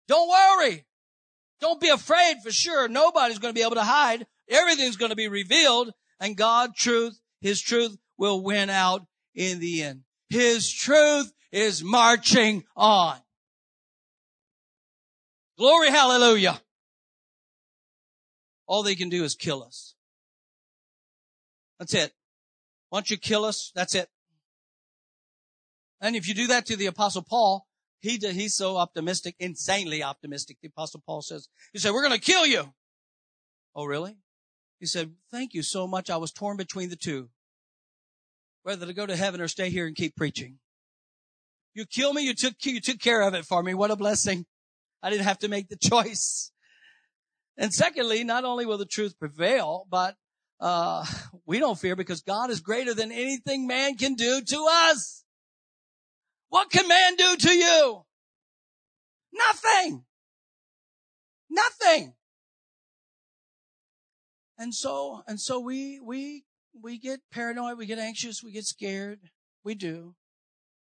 Don't 0.09 0.29
worry. 0.29 0.85
Don't 1.61 1.81
be 1.81 1.89
afraid 1.89 2.39
for 2.43 2.51
sure. 2.51 2.89
Nobody's 2.89 3.39
going 3.39 3.55
to 3.55 3.59
be 3.59 3.65
able 3.65 3.77
to 3.77 3.85
hide. 3.85 4.27
Everything's 4.53 4.97
going 4.97 5.11
to 5.11 5.17
be 5.17 5.29
revealed 5.29 5.93
and 6.21 6.37
God 6.37 6.75
truth, 6.77 7.19
His 7.41 7.61
truth 7.61 7.97
will 8.17 8.43
win 8.43 8.71
out 8.71 9.07
in 9.35 9.59
the 9.59 9.83
end. 9.83 10.03
His 10.29 10.71
truth 10.71 11.33
is 11.51 11.83
marching 11.83 12.65
on. 12.77 13.17
Glory, 15.59 15.91
hallelujah. 15.91 16.61
All 18.67 18.83
they 18.83 18.95
can 18.95 19.09
do 19.09 19.25
is 19.25 19.35
kill 19.35 19.63
us. 19.63 19.95
That's 21.79 21.95
it. 21.95 22.13
Once 22.91 23.11
you 23.11 23.17
kill 23.17 23.45
us, 23.45 23.73
that's 23.75 23.95
it. 23.95 24.09
And 26.01 26.17
if 26.17 26.29
you 26.29 26.35
do 26.35 26.47
that 26.49 26.67
to 26.67 26.77
the 26.77 26.87
apostle 26.87 27.23
Paul, 27.23 27.67
he 28.01 28.19
he's 28.19 28.55
so 28.55 28.77
optimistic, 28.77 29.37
insanely 29.39 30.03
optimistic. 30.03 30.59
The 30.61 30.69
apostle 30.69 31.03
Paul 31.07 31.23
says, 31.23 31.49
he 31.73 31.79
said, 31.79 31.93
we're 31.93 32.07
going 32.07 32.19
to 32.19 32.25
kill 32.25 32.47
you. 32.47 32.73
Oh, 33.75 33.85
really? 33.85 34.17
He 34.83 34.87
said, 34.87 35.13
thank 35.31 35.55
you 35.55 35.63
so 35.63 35.87
much. 35.87 36.11
I 36.11 36.17
was 36.17 36.33
torn 36.33 36.57
between 36.57 36.91
the 36.91 36.97
two, 36.97 37.29
whether 38.65 38.85
to 38.85 38.93
go 38.93 39.07
to 39.07 39.15
heaven 39.15 39.41
or 39.41 39.47
stay 39.47 39.71
here 39.71 39.87
and 39.87 39.95
keep 39.95 40.17
preaching. 40.17 40.59
You 41.73 41.87
kill 41.87 42.13
me. 42.13 42.23
You 42.23 42.35
took, 42.35 42.55
you 42.65 42.81
took 42.81 42.99
care 42.99 43.23
of 43.23 43.33
it 43.35 43.45
for 43.45 43.63
me. 43.63 43.75
What 43.75 43.93
a 43.93 43.97
blessing. 43.97 44.45
I 45.01 45.11
didn't 45.11 45.27
have 45.27 45.39
to 45.39 45.49
make 45.49 45.69
the 45.69 45.77
choice. 45.81 46.51
And 47.57 47.73
secondly, 47.73 48.25
not 48.25 48.45
only 48.45 48.67
will 48.67 48.77
the 48.77 48.85
truth 48.85 49.21
prevail, 49.21 49.87
but 49.89 50.17
uh, 50.59 51.07
we 51.47 51.61
don't 51.61 51.79
fear 51.79 51.95
because 51.95 52.23
God 52.23 52.51
is 52.51 52.59
greater 52.59 52.93
than 52.93 53.13
anything 53.13 53.69
man 53.69 53.95
can 53.95 54.15
do 54.15 54.41
to 54.41 54.67
us. 54.69 55.23
What 56.49 56.73
can 56.73 56.89
man 56.89 57.15
do 57.15 57.37
to 57.37 57.55
you? 57.55 58.03
Nothing. 59.33 60.05
Nothing. 61.49 62.15
And 64.59 64.75
so, 64.75 65.23
and 65.27 65.41
so 65.41 65.61
we, 65.61 66.01
we, 66.01 66.45
we 66.81 66.99
get 66.99 67.21
paranoid, 67.31 67.79
we 67.79 67.87
get 67.87 67.99
anxious, 67.99 68.43
we 68.43 68.53
get 68.53 68.65
scared. 68.65 69.21
We 69.65 69.75
do. 69.75 70.15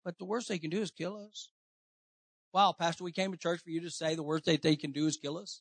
But 0.05 0.19
the 0.19 0.25
worst 0.25 0.49
they 0.49 0.59
can 0.59 0.71
do 0.71 0.81
is 0.81 0.91
kill 0.91 1.17
us. 1.17 1.51
Wow, 2.53 2.75
Pastor, 2.79 3.05
we 3.05 3.13
came 3.13 3.33
to 3.33 3.39
church 3.39 3.61
for 3.63 3.71
you 3.71 3.81
to 3.81 3.91
say 3.91 4.15
the 4.15 4.23
worst 4.23 4.45
that 4.45 4.63
they 4.63 4.77
can 4.77 4.93
do 4.93 5.07
is 5.07 5.17
kill 5.17 5.39
us. 5.39 5.61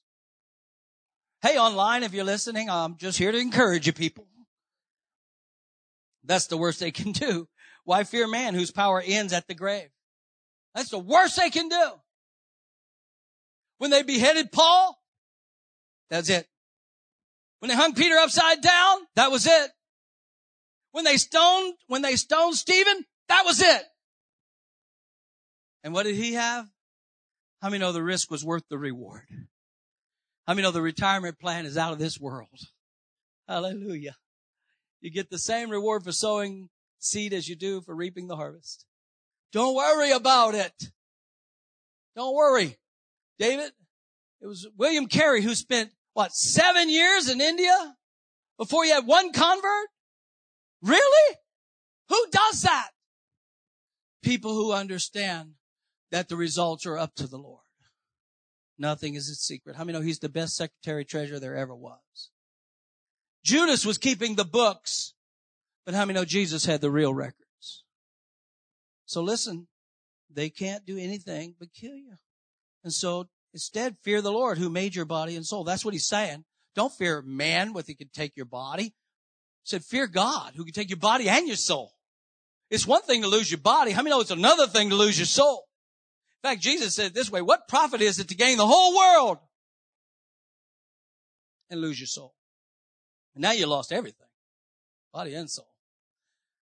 Hey, 1.42 1.58
online, 1.58 2.04
if 2.04 2.14
you're 2.14 2.24
listening, 2.24 2.70
I'm 2.70 2.98
just 2.98 3.18
here 3.18 3.32
to 3.32 3.38
encourage 3.38 3.88
you 3.88 3.94
people. 3.94 4.28
That's 6.24 6.48
the 6.48 6.58
worst 6.58 6.80
they 6.80 6.92
can 6.92 7.12
do. 7.12 7.50
Why 7.84 8.04
fear 8.06 8.28
man 8.28 8.54
whose 8.54 8.72
power 8.72 9.04
ends 9.06 9.34
at 9.34 9.48
the 9.48 9.54
grave? 9.54 9.90
That's 10.74 10.90
the 10.90 11.00
worst 11.00 11.38
they 11.38 11.50
can 11.50 11.68
do. 11.68 11.92
When 13.78 13.92
they 13.92 14.04
beheaded 14.04 14.52
Paul, 14.52 14.98
that's 16.10 16.30
it. 16.30 16.48
When 17.63 17.70
they 17.70 17.77
hung 17.77 17.93
Peter 17.93 18.17
upside 18.17 18.60
down, 18.60 18.98
that 19.15 19.32
was 19.32 19.48
it. 19.48 19.72
When 20.91 21.05
they 21.05 21.15
stoned, 21.15 21.75
when 21.88 22.01
they 22.01 22.17
stoned 22.17 22.55
Stephen, 22.55 23.05
that 23.29 23.46
was 23.46 23.62
it. 23.62 23.84
And 25.82 25.93
what 25.93 26.03
did 26.03 26.15
he 26.15 26.34
have? 26.34 26.67
How 27.62 27.70
many 27.70 27.79
know 27.79 27.93
the 27.93 28.03
risk 28.03 28.29
was 28.29 28.43
worth 28.43 28.63
the 28.70 28.77
reward? 28.77 29.29
How 30.46 30.53
many 30.53 30.63
know 30.63 30.72
the 30.72 30.82
retirement 30.82 31.39
plan 31.39 31.65
is 31.65 31.77
out 31.77 31.93
of 31.93 32.00
this 32.00 32.20
world? 32.20 32.50
Hallelujah. 33.48 34.17
You 35.00 35.10
get 35.10 35.29
the 35.29 35.39
same 35.39 35.70
reward 35.70 36.03
for 36.03 36.12
sowing 36.12 36.67
seed 37.00 37.32
as 37.32 37.48
you 37.48 37.55
do 37.55 37.79
for 37.79 37.96
reaping 37.96 38.27
the 38.27 38.36
harvest. 38.36 38.86
Don't 39.53 39.74
worry 39.74 40.12
about 40.12 40.53
it. 40.53 40.91
Don't 42.13 42.36
worry. 42.36 42.75
David, 43.39 43.72
it 44.41 44.48
was 44.48 44.67
William 44.77 45.08
Carey 45.08 45.41
who 45.41 45.55
spent, 45.55 45.91
what, 46.13 46.34
seven 46.34 46.89
years 46.89 47.29
in 47.29 47.41
India 47.41 47.96
before 48.58 48.86
you 48.86 48.93
had 48.93 49.08
one 49.08 49.32
convert? 49.32 49.89
Really? 50.82 51.38
Who 52.10 52.25
does 52.32 52.62
that? 52.62 52.89
People 54.22 54.53
who 54.53 54.72
understand 54.72 55.53
that 56.12 56.29
the 56.29 56.36
results 56.36 56.86
are 56.86 56.98
up 56.98 57.15
to 57.15 57.27
the 57.27 57.38
Lord. 57.38 57.62
Nothing 58.77 59.15
is 59.15 59.29
a 59.29 59.36
secret. 59.36 59.75
How 59.75 59.84
many 59.84 59.98
know 59.98 60.03
he's 60.03 60.20
the 60.20 60.29
best 60.29 60.55
secretary 60.55 61.05
treasurer 61.05 61.39
there 61.39 61.55
ever 61.55 61.75
was? 61.75 62.32
Judas 63.43 63.86
was 63.86 63.98
keeping 63.98 64.36
the 64.36 64.46
books, 64.46 65.13
but 65.86 65.93
how 65.93 66.05
many 66.05 66.20
know 66.20 66.25
Jesus 66.25 66.65
had 66.65 66.82
the 66.82 66.91
real 66.91 67.13
records? 67.13 67.84
So 69.05 69.22
listen, 69.22 69.67
they 70.29 70.50
can't 70.50 70.86
do 70.86 70.98
anything 70.98 71.55
but 71.60 71.74
kill 71.74 71.96
you. 71.96 72.15
And 72.84 72.91
so 72.91 73.29
instead, 73.54 73.96
fear 74.04 74.22
the 74.22 74.32
Lord 74.32 74.58
who 74.58 74.70
made 74.70 74.96
your 74.96 75.06
body 75.06 75.36
and 75.36 75.46
soul. 75.46 75.64
That's 75.64 75.86
what 75.86 75.94
he's 75.94 76.08
saying. 76.08 76.46
Don't 76.76 76.92
fear 76.92 77.22
man 77.22 77.74
with 77.74 77.88
he 77.88 77.96
can 77.96 78.10
take 78.14 78.36
your 78.36 78.46
body. 78.46 78.84
He 78.84 78.92
said, 79.66 79.84
fear 79.84 80.08
God 80.08 80.54
who 80.56 80.66
can 80.66 80.74
take 80.74 80.90
your 80.90 80.98
body 80.98 81.30
and 81.30 81.48
your 81.48 81.56
soul. 81.56 81.94
It's 82.70 82.88
one 82.88 83.04
thing 83.04 83.22
to 83.22 83.28
lose 83.28 83.52
your 83.52 83.60
body. 83.60 83.92
How 83.92 84.02
many 84.02 84.10
know 84.10 84.22
it's 84.22 84.32
another 84.32 84.68
thing 84.68 84.90
to 84.90 84.96
lose 84.96 85.18
your 85.18 85.28
soul? 85.28 85.68
In 86.44 86.50
fact, 86.50 86.62
Jesus 86.62 86.96
said 86.96 87.14
this 87.14 87.32
way, 87.32 87.42
what 87.42 87.68
profit 87.68 88.02
is 88.02 88.20
it 88.20 88.30
to 88.30 88.36
gain 88.36 88.58
the 88.58 88.68
whole 88.68 88.98
world 88.98 89.38
and 91.70 91.80
lose 91.80 92.00
your 92.00 92.08
soul? 92.08 92.34
And 93.36 93.42
now 93.44 93.52
you 93.52 93.68
lost 93.68 93.92
everything. 93.92 94.28
Body 95.14 95.36
and 95.36 95.50
soul. 95.50 95.70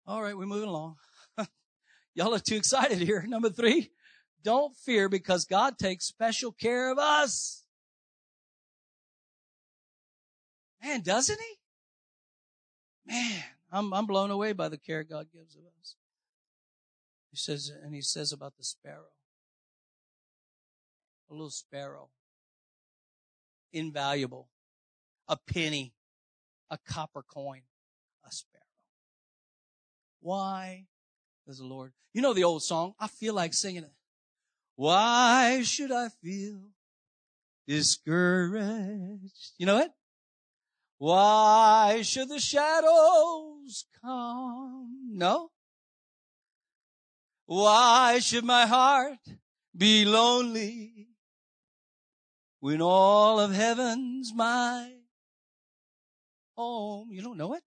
All 0.08 0.22
right, 0.22 0.36
we're 0.36 0.48
moving 0.48 0.69
along. 0.69 0.96
Y'all 2.15 2.34
are 2.34 2.39
too 2.39 2.55
excited 2.55 2.98
here. 2.98 3.24
Number 3.27 3.50
three, 3.50 3.91
don't 4.43 4.75
fear 4.75 5.10
because 5.10 5.46
God 5.46 5.77
takes 5.77 6.05
special 6.05 6.51
care 6.51 6.91
of 6.91 6.98
us. 6.98 7.63
Man, 10.84 11.01
doesn't 11.01 11.39
he? 11.39 13.13
Man, 13.13 13.43
I'm, 13.72 13.93
I'm 13.93 14.05
blown 14.05 14.31
away 14.31 14.53
by 14.53 14.69
the 14.69 14.77
care 14.77 15.03
God 15.03 15.27
gives 15.34 15.55
of 15.55 15.63
us. 15.79 15.96
He 17.31 17.38
says, 17.38 17.72
and 17.84 17.93
he 17.93 18.01
says 18.01 18.31
about 18.31 18.55
the 18.58 18.63
sparrow. 18.63 19.12
A 21.29 21.34
little 21.34 21.50
sparrow. 21.50 22.10
Invaluable. 23.72 24.48
A 25.27 25.38
penny 25.38 25.93
a 26.69 26.77
copper 26.77 27.24
coin, 27.24 27.62
a 28.25 28.31
sparrow. 28.31 28.63
Why 30.22 30.86
does 31.48 31.58
the 31.58 31.65
Lord, 31.65 31.93
you 32.13 32.22
know 32.22 32.34
the 32.34 32.43
old 32.43 32.63
song, 32.63 32.93
I 33.00 33.08
feel 33.08 33.34
like 33.34 33.53
singing 33.53 33.84
it. 33.84 33.93
Why 34.79 35.62
should 35.63 35.91
I 35.91 36.07
feel 36.07 36.62
discouraged? 37.67 39.51
You 39.57 39.65
know 39.65 39.79
it? 39.79 39.91
Why 41.00 42.01
should 42.01 42.29
the 42.29 42.39
shadows 42.39 43.83
come? 44.01 45.09
No? 45.12 45.51
Why 47.45 48.19
should 48.19 48.45
my 48.45 48.65
heart 48.67 49.19
be 49.75 50.05
lonely 50.05 51.09
when 52.62 52.81
all 52.81 53.38
of 53.38 53.51
heaven's 53.51 54.33
my 54.33 54.93
home. 56.55 57.09
You 57.12 57.21
don't 57.21 57.38
know 57.38 57.53
it? 57.53 57.63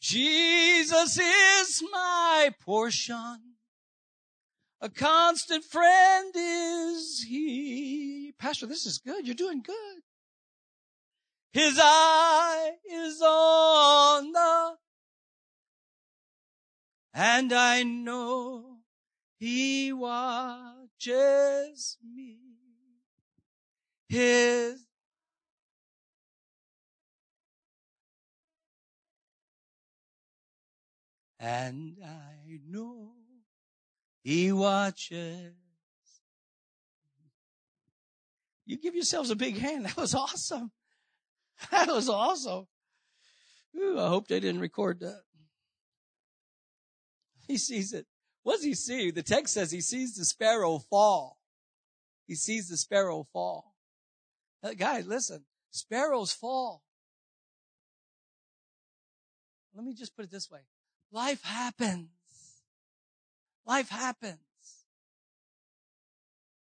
Jesus 0.00 1.20
is 1.20 1.84
my 1.92 2.52
portion. 2.60 3.49
A 4.82 4.88
constant 4.88 5.62
friend 5.64 6.32
is 6.34 7.26
he. 7.28 8.32
Pastor, 8.38 8.66
this 8.66 8.86
is 8.86 8.98
good. 8.98 9.26
You're 9.26 9.34
doing 9.34 9.60
good. 9.62 10.02
His 11.52 11.78
eye 11.82 12.76
is 12.90 13.20
on 13.20 14.32
the, 14.32 14.76
and 17.12 17.52
I 17.52 17.82
know 17.82 18.78
he 19.38 19.92
watches 19.92 20.78
me. 22.02 22.38
His 24.08 24.86
and 31.40 31.96
I 32.04 32.58
know 32.68 33.19
he 34.22 34.52
watches. 34.52 35.54
You 38.66 38.78
give 38.78 38.94
yourselves 38.94 39.30
a 39.30 39.36
big 39.36 39.58
hand. 39.58 39.86
That 39.86 39.96
was 39.96 40.14
awesome. 40.14 40.70
That 41.70 41.88
was 41.88 42.08
awesome. 42.08 42.66
Ooh, 43.76 43.98
I 43.98 44.08
hope 44.08 44.28
they 44.28 44.40
didn't 44.40 44.60
record 44.60 45.00
that. 45.00 45.22
He 47.46 47.58
sees 47.58 47.92
it. 47.92 48.06
What 48.42 48.56
does 48.56 48.64
he 48.64 48.74
see? 48.74 49.10
The 49.10 49.22
text 49.22 49.54
says 49.54 49.70
he 49.70 49.80
sees 49.80 50.14
the 50.14 50.24
sparrow 50.24 50.78
fall. 50.78 51.38
He 52.26 52.34
sees 52.34 52.68
the 52.68 52.76
sparrow 52.76 53.26
fall. 53.32 53.74
Uh, 54.62 54.74
guys, 54.74 55.06
listen. 55.06 55.44
Sparrows 55.70 56.32
fall. 56.32 56.82
Let 59.74 59.84
me 59.84 59.94
just 59.94 60.16
put 60.16 60.24
it 60.24 60.30
this 60.30 60.50
way. 60.50 60.60
Life 61.12 61.42
happens. 61.42 62.08
Life 63.70 63.88
happens. 63.88 64.40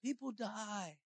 People 0.03 0.33
die. 0.33 0.97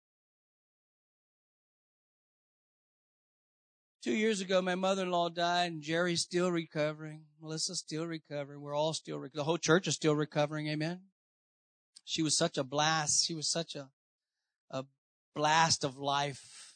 Two 4.01 4.13
years 4.13 4.41
ago, 4.41 4.63
my 4.63 4.77
mother-in-law 4.77 5.31
died 5.31 5.73
and 5.73 5.83
Jerry's 5.83 6.21
still 6.21 6.53
recovering. 6.53 7.23
Melissa's 7.43 7.81
still 7.81 8.07
recovering. 8.07 8.61
We're 8.61 8.77
all 8.77 8.93
still, 8.93 9.17
recovering. 9.17 9.41
the 9.41 9.43
whole 9.43 9.59
church 9.59 9.89
is 9.89 9.97
still 9.97 10.15
recovering. 10.15 10.69
Amen. 10.69 11.01
She 12.05 12.23
was 12.23 12.37
such 12.37 12.57
a 12.57 12.63
blast. 12.63 13.27
She 13.27 13.35
was 13.35 13.51
such 13.51 13.75
a, 13.75 13.89
a 14.71 14.85
blast 15.35 15.83
of 15.83 15.99
life, 15.99 16.75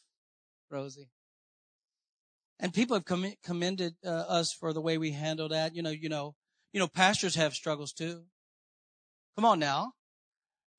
Rosie. 0.68 1.10
And 2.58 2.74
people 2.74 2.96
have 2.96 3.36
commended 3.44 3.94
uh, 4.04 4.08
us 4.08 4.52
for 4.52 4.72
the 4.72 4.80
way 4.80 4.98
we 4.98 5.12
handled 5.12 5.52
that. 5.52 5.76
You 5.76 5.84
know, 5.84 5.90
you 5.90 6.08
know, 6.08 6.34
you 6.72 6.80
know, 6.80 6.88
pastors 6.88 7.36
have 7.36 7.54
struggles 7.54 7.92
too. 7.92 8.24
Come 9.36 9.44
on 9.44 9.58
now. 9.58 9.92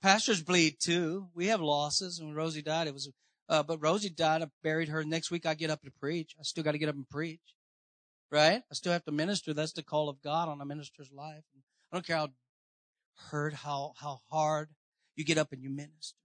Pastors 0.01 0.41
bleed 0.41 0.77
too. 0.79 1.27
We 1.33 1.47
have 1.47 1.61
losses. 1.61 2.19
And 2.19 2.29
when 2.29 2.37
Rosie 2.37 2.61
died, 2.61 2.87
it 2.87 2.93
was, 2.93 3.09
uh, 3.49 3.63
but 3.63 3.81
Rosie 3.81 4.09
died. 4.09 4.41
I 4.41 4.47
buried 4.63 4.89
her. 4.89 5.03
Next 5.03 5.31
week 5.31 5.45
I 5.45 5.55
get 5.55 5.69
up 5.69 5.81
to 5.83 5.91
preach. 5.91 6.35
I 6.39 6.43
still 6.43 6.63
got 6.63 6.71
to 6.71 6.77
get 6.77 6.89
up 6.89 6.95
and 6.95 7.09
preach. 7.09 7.41
Right? 8.31 8.61
I 8.69 8.73
still 8.73 8.93
have 8.93 9.05
to 9.05 9.11
minister. 9.11 9.53
That's 9.53 9.73
the 9.73 9.83
call 9.83 10.09
of 10.09 10.21
God 10.21 10.49
on 10.49 10.61
a 10.61 10.65
minister's 10.65 11.11
life. 11.11 11.43
I 11.91 11.95
don't 11.95 12.05
care 12.05 12.17
how 12.17 12.29
hurt, 13.31 13.53
how, 13.53 13.93
how 14.01 14.19
hard 14.29 14.69
you 15.15 15.23
get 15.23 15.37
up 15.37 15.51
and 15.51 15.61
you 15.63 15.69
minister. 15.69 16.17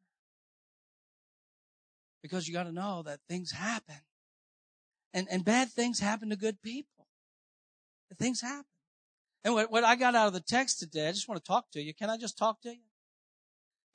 Because 2.22 2.46
you 2.46 2.54
got 2.54 2.64
to 2.64 2.72
know 2.72 3.02
that 3.04 3.20
things 3.28 3.52
happen. 3.52 4.00
And, 5.12 5.26
and 5.30 5.44
bad 5.44 5.70
things 5.70 6.00
happen 6.00 6.30
to 6.30 6.36
good 6.36 6.62
people. 6.62 7.06
Things 8.18 8.40
happen. 8.40 8.64
And 9.44 9.54
what, 9.54 9.70
what 9.70 9.84
I 9.84 9.96
got 9.96 10.14
out 10.14 10.26
of 10.26 10.32
the 10.32 10.40
text 10.40 10.80
today, 10.80 11.08
I 11.08 11.12
just 11.12 11.28
want 11.28 11.42
to 11.42 11.48
talk 11.48 11.70
to 11.72 11.80
you. 11.80 11.94
Can 11.94 12.10
I 12.10 12.18
just 12.18 12.36
talk 12.36 12.60
to 12.62 12.70
you? 12.70 12.82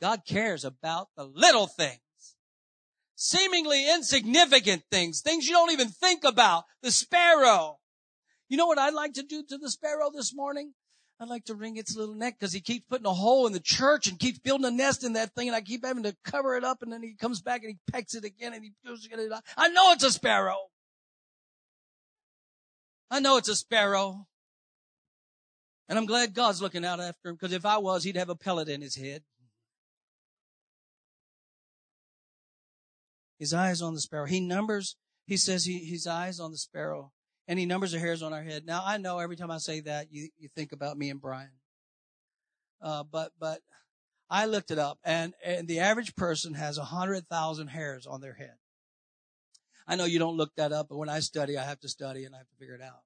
God 0.02 0.22
cares 0.28 0.66
about 0.66 1.10
the 1.16 1.24
little 1.24 1.68
things. 1.68 2.00
Seemingly 3.16 3.90
insignificant 3.90 4.84
things, 4.92 5.22
things 5.22 5.48
you 5.48 5.54
don't 5.54 5.72
even 5.72 5.88
think 5.88 6.24
about. 6.25 6.66
The 6.82 6.92
sparrow. 6.92 7.78
You 8.50 8.58
know 8.58 8.66
what 8.66 8.80
I'd 8.80 8.94
like 8.94 9.14
to 9.14 9.24
do 9.24 9.44
to 9.48 9.58
the 9.58 9.70
sparrow 9.70 10.10
this 10.14 10.36
morning? 10.36 10.74
I'd 11.20 11.30
like 11.30 11.46
to 11.46 11.56
wring 11.56 11.78
its 11.78 11.96
little 11.96 12.14
neck 12.14 12.36
because 12.38 12.52
he 12.52 12.60
keeps 12.60 12.86
putting 12.90 13.06
a 13.06 13.14
hole 13.14 13.48
in 13.48 13.54
the 13.54 13.62
church 13.62 14.08
and 14.08 14.20
keeps 14.20 14.38
building 14.38 14.66
a 14.66 14.72
nest 14.72 15.04
in 15.04 15.14
that 15.14 15.34
thing 15.34 15.48
and 15.48 15.56
I 15.56 15.62
keep 15.62 15.86
having 15.86 16.04
to 16.04 16.16
cover 16.25 16.58
it 16.58 16.66
up 16.66 16.82
and 16.82 16.92
then 16.92 17.02
he 17.02 17.16
comes 17.16 17.42
back 17.42 17.64
and 17.64 17.72
he 17.72 17.92
pecks 17.92 18.16
it 18.16 18.25
again 18.25 18.54
and 18.54 18.64
he 18.64 18.74
goes, 18.86 19.08
I 19.56 19.70
know 19.70 19.94
it's 19.94 20.04
a 20.04 20.12
sparrow. 20.12 20.58
I 23.10 23.22
know 23.22 23.38
it's 23.38 23.48
a 23.48 23.56
sparrow. 23.56 24.28
And 25.88 26.00
I'm 26.00 26.06
glad 26.06 26.34
God's 26.34 26.62
looking 26.62 26.84
out 26.84 27.00
after 27.00 27.30
him 27.30 27.36
because 27.36 27.54
if 27.54 27.65
I 27.65 27.77
was, 27.77 28.04
he'd 28.04 28.15
have 28.15 28.30
a 28.30 28.36
pellet 28.36 28.70
in 28.70 28.82
his 28.82 28.96
head. 28.96 29.24
His 33.38 33.54
eyes 33.54 33.82
on 33.82 33.94
the 33.94 34.00
sparrow. 34.00 34.25
He 34.25 34.39
numbers, 34.39 34.96
he 35.25 35.38
says 35.38 35.65
he, 35.65 35.80
his 35.80 36.08
eyes 36.08 36.39
on 36.39 36.51
the 36.51 36.58
sparrow 36.58 37.12
and 37.48 37.60
he 37.60 37.65
numbers 37.65 37.92
the 37.92 38.00
hairs 38.00 38.24
on 38.24 38.34
our 38.34 38.42
head. 38.42 38.65
Now 38.65 38.82
I 38.84 38.98
know 38.98 39.20
every 39.20 39.36
time 39.36 39.51
I 39.51 39.58
say 39.58 39.82
that, 39.82 40.08
you, 40.12 40.30
you 40.38 40.50
think 40.56 40.72
about 40.72 40.98
me 40.98 41.10
and 41.10 41.22
Brian. 41.22 41.51
Uh, 42.82 43.04
but, 43.04 43.32
but 43.39 43.62
I 44.30 44.46
looked 44.48 44.72
it 44.72 44.80
up 44.80 44.98
and, 45.04 45.34
and 45.44 45.68
the 45.68 45.80
average 45.80 46.15
person 46.15 46.56
has 46.56 46.77
a 46.77 46.86
hundred 46.86 47.27
thousand 47.27 47.68
hairs 47.68 48.08
on 48.08 48.22
their 48.22 48.34
head. 48.34 48.56
I 49.88 49.96
know 49.96 50.06
you 50.06 50.18
don't 50.18 50.38
look 50.38 50.56
that 50.56 50.72
up, 50.72 50.88
but 50.89 50.98
when 50.98 51.10
I 51.10 51.20
study, 51.20 51.58
I 51.58 51.63
have 51.63 51.80
to 51.82 51.89
study 51.89 52.25
and 52.25 52.34
I 52.34 52.39
have 52.39 52.48
to 52.48 52.56
figure 52.56 52.74
it 52.74 52.82
out. 52.82 53.04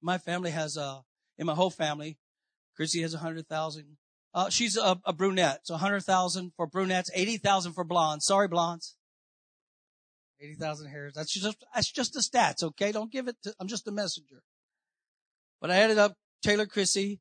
My 0.00 0.18
family 0.18 0.50
has, 0.50 0.76
uh, 0.76 1.02
in 1.42 1.46
my 1.46 1.54
whole 1.54 1.70
family. 1.70 2.16
Chrissy 2.76 3.02
has 3.02 3.12
a 3.12 3.18
hundred 3.18 3.48
thousand. 3.48 3.98
Uh, 4.32 4.48
she's 4.48 4.78
a, 4.78 4.98
a, 5.04 5.12
brunette, 5.12 5.60
so 5.64 5.74
a 5.74 5.78
hundred 5.78 6.04
thousand 6.04 6.52
for 6.56 6.66
brunettes, 6.66 7.10
eighty 7.14 7.36
thousand 7.36 7.74
for 7.74 7.84
blondes. 7.84 8.24
Sorry, 8.24 8.48
blondes. 8.48 8.96
80,000 10.40 10.88
hairs. 10.88 11.12
That's 11.14 11.32
just, 11.32 11.64
that's 11.72 11.92
just 11.92 12.14
the 12.14 12.20
stats, 12.20 12.64
okay? 12.64 12.90
Don't 12.90 13.12
give 13.12 13.28
it 13.28 13.36
to, 13.44 13.54
I'm 13.60 13.68
just 13.68 13.86
a 13.86 13.92
messenger. 13.92 14.42
But 15.60 15.70
I 15.70 15.76
added 15.76 15.98
up 15.98 16.16
Taylor 16.42 16.66
Chrissy. 16.66 17.20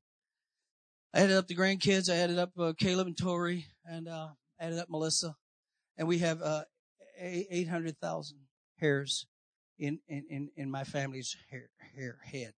I 1.14 1.20
added 1.20 1.38
up 1.38 1.48
the 1.48 1.56
grandkids. 1.56 2.12
I 2.12 2.16
added 2.16 2.40
up 2.40 2.50
uh, 2.58 2.74
Caleb 2.80 3.06
and 3.06 3.16
Tori 3.16 3.68
and, 3.86 4.08
uh, 4.08 4.30
added 4.60 4.80
up 4.80 4.90
Melissa. 4.90 5.36
And 5.98 6.08
we 6.08 6.18
have, 6.18 6.42
uh, 6.42 6.64
800,000 7.20 8.40
hairs 8.80 9.28
in, 9.78 10.00
in, 10.08 10.26
in, 10.28 10.50
in 10.56 10.72
my 10.72 10.84
family's 10.84 11.36
hair, 11.52 11.70
hair 11.96 12.18
head. 12.26 12.54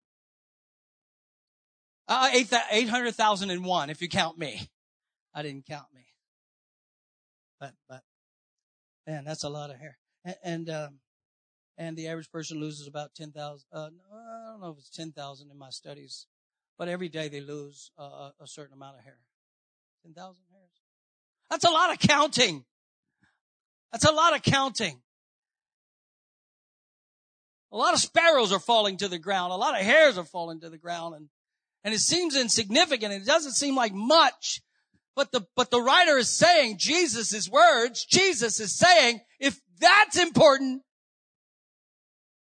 Uh, 2.08 2.30
800,001 2.34 3.90
if 3.90 4.02
you 4.02 4.10
count 4.10 4.38
me. 4.38 4.70
I 5.34 5.42
didn't 5.42 5.66
count 5.66 5.88
me. 5.94 6.06
But, 7.60 7.74
but, 7.88 8.02
man, 9.08 9.24
that's 9.26 9.44
a 9.44 9.50
lot 9.50 9.70
of 9.70 9.78
hair. 9.78 9.98
And, 10.26 10.36
and, 10.44 10.70
um, 10.70 11.00
and 11.78 11.98
the 11.98 12.08
average 12.08 12.30
person 12.30 12.60
loses 12.60 12.88
about 12.88 13.16
10,000, 13.16 13.66
uh, 13.74 13.78
I 13.78 14.52
don't 14.52 14.62
know 14.62 14.72
if 14.72 14.78
it's 14.78 14.90
10,000 14.90 15.50
in 15.50 15.58
my 15.58 15.70
studies, 15.70 16.28
but 16.78 16.88
every 16.88 17.10
day 17.10 17.30
they 17.30 17.42
lose 17.42 17.92
uh, 17.98 18.32
a 18.40 18.48
certain 18.48 18.74
amount 18.74 18.98
of 18.98 19.04
hair. 19.04 19.18
10,000 20.04 20.44
hairs. 20.52 20.70
That's 21.50 21.66
a 21.66 21.70
lot 21.70 21.92
of 21.92 22.00
counting. 22.00 22.66
That's 23.92 24.06
a 24.06 24.12
lot 24.12 24.36
of 24.36 24.44
counting. 24.44 25.02
A 27.72 27.78
lot 27.78 27.94
of 27.94 28.00
sparrows 28.00 28.52
are 28.52 28.60
falling 28.60 28.98
to 28.98 29.08
the 29.08 29.18
ground. 29.18 29.52
A 29.52 29.56
lot 29.56 29.80
of 29.80 29.86
hairs 29.86 30.18
are 30.18 30.24
falling 30.24 30.60
to 30.60 30.70
the 30.70 30.78
ground 30.78 31.16
and, 31.16 31.30
and 31.84 31.94
it 31.94 32.00
seems 32.00 32.36
insignificant. 32.36 33.14
It 33.14 33.26
doesn't 33.26 33.54
seem 33.54 33.76
like 33.76 33.94
much, 33.94 34.62
but 35.16 35.32
the, 35.32 35.46
but 35.56 35.70
the 35.70 35.82
writer 35.82 36.18
is 36.18 36.30
saying 36.30 36.78
Jesus' 36.80 37.50
words. 37.50 38.06
Jesus 38.06 38.60
is 38.60 38.78
saying, 38.78 39.22
if 39.40 39.60
that's 39.80 40.18
important, 40.18 40.84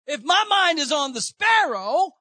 if 0.08 0.22
my 0.24 0.44
mind 0.50 0.80
is 0.80 0.92
on 0.92 1.14
the 1.14 1.22
sparrow, 1.22 2.12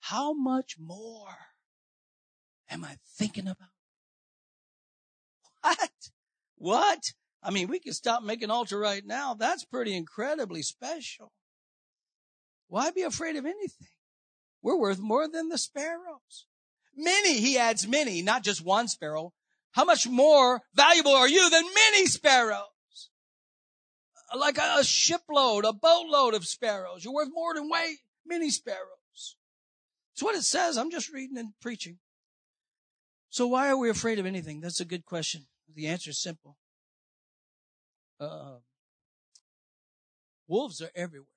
how 0.00 0.32
much 0.32 0.76
more 0.78 1.36
am 2.68 2.84
I 2.84 2.96
thinking 3.16 3.46
about? 3.46 3.68
What? 5.62 5.90
What? 6.56 7.12
I 7.42 7.50
mean, 7.50 7.68
we 7.68 7.78
can 7.78 7.92
stop 7.92 8.22
making 8.22 8.50
altar 8.50 8.78
right 8.78 9.04
now. 9.04 9.34
That's 9.34 9.64
pretty 9.64 9.96
incredibly 9.96 10.62
special. 10.62 11.32
Why 12.68 12.90
be 12.90 13.02
afraid 13.02 13.36
of 13.36 13.44
anything? 13.44 13.93
We're 14.64 14.78
worth 14.78 14.98
more 14.98 15.28
than 15.28 15.50
the 15.50 15.58
sparrows. 15.58 16.46
Many, 16.96 17.34
he 17.34 17.58
adds 17.58 17.86
many, 17.86 18.22
not 18.22 18.42
just 18.42 18.64
one 18.64 18.88
sparrow. 18.88 19.34
How 19.72 19.84
much 19.84 20.08
more 20.08 20.62
valuable 20.74 21.12
are 21.12 21.28
you 21.28 21.50
than 21.50 21.64
many 21.74 22.06
sparrows? 22.06 23.10
Like 24.34 24.56
a, 24.58 24.82
shipload, 24.82 25.66
a 25.66 25.72
boatload 25.72 26.32
of 26.32 26.46
sparrows. 26.46 27.04
You're 27.04 27.12
worth 27.12 27.28
more 27.32 27.54
than 27.54 27.68
way, 27.68 27.98
many 28.26 28.48
sparrows. 28.48 29.36
It's 30.14 30.22
what 30.22 30.34
it 30.34 30.44
says. 30.44 30.78
I'm 30.78 30.90
just 30.90 31.12
reading 31.12 31.36
and 31.36 31.52
preaching. 31.60 31.98
So 33.28 33.46
why 33.46 33.68
are 33.68 33.76
we 33.76 33.90
afraid 33.90 34.18
of 34.18 34.26
anything? 34.26 34.60
That's 34.60 34.80
a 34.80 34.86
good 34.86 35.04
question. 35.04 35.46
The 35.74 35.88
answer 35.88 36.10
is 36.10 36.22
simple 36.22 36.56
uh, 38.18 38.58
wolves 40.46 40.80
are 40.80 40.90
everywhere. 40.94 41.33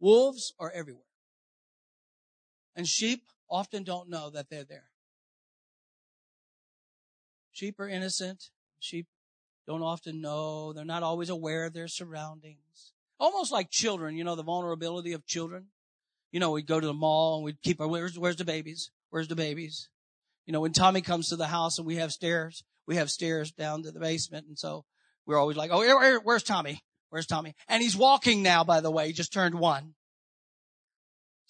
Wolves 0.00 0.54
are 0.58 0.70
everywhere. 0.70 1.04
And 2.74 2.88
sheep 2.88 3.24
often 3.50 3.84
don't 3.84 4.08
know 4.08 4.30
that 4.30 4.48
they're 4.48 4.64
there. 4.64 4.90
Sheep 7.52 7.78
are 7.78 7.88
innocent. 7.88 8.50
Sheep 8.78 9.06
don't 9.66 9.82
often 9.82 10.20
know. 10.20 10.72
They're 10.72 10.84
not 10.84 11.02
always 11.02 11.28
aware 11.28 11.66
of 11.66 11.74
their 11.74 11.88
surroundings. 11.88 12.92
Almost 13.18 13.52
like 13.52 13.70
children, 13.70 14.16
you 14.16 14.24
know, 14.24 14.34
the 14.34 14.42
vulnerability 14.42 15.12
of 15.12 15.26
children. 15.26 15.66
You 16.32 16.40
know, 16.40 16.52
we'd 16.52 16.66
go 16.66 16.80
to 16.80 16.86
the 16.86 16.94
mall 16.94 17.36
and 17.36 17.44
we'd 17.44 17.60
keep 17.60 17.80
our, 17.80 17.88
where's, 17.88 18.18
where's 18.18 18.36
the 18.36 18.44
babies? 18.44 18.90
Where's 19.10 19.28
the 19.28 19.36
babies? 19.36 19.88
You 20.46 20.52
know, 20.52 20.60
when 20.60 20.72
Tommy 20.72 21.02
comes 21.02 21.28
to 21.28 21.36
the 21.36 21.48
house 21.48 21.76
and 21.76 21.86
we 21.86 21.96
have 21.96 22.12
stairs, 22.12 22.64
we 22.86 22.96
have 22.96 23.10
stairs 23.10 23.52
down 23.52 23.82
to 23.82 23.90
the 23.90 24.00
basement. 24.00 24.46
And 24.46 24.58
so 24.58 24.84
we're 25.26 25.38
always 25.38 25.56
like, 25.56 25.70
oh, 25.72 25.78
where, 25.78 26.18
where's 26.20 26.42
Tommy? 26.42 26.82
Where's 27.10 27.26
Tommy? 27.26 27.54
And 27.68 27.82
he's 27.82 27.96
walking 27.96 28.42
now, 28.42 28.64
by 28.64 28.80
the 28.80 28.90
way. 28.90 29.08
He 29.08 29.12
just 29.12 29.32
turned 29.32 29.56
one. 29.56 29.94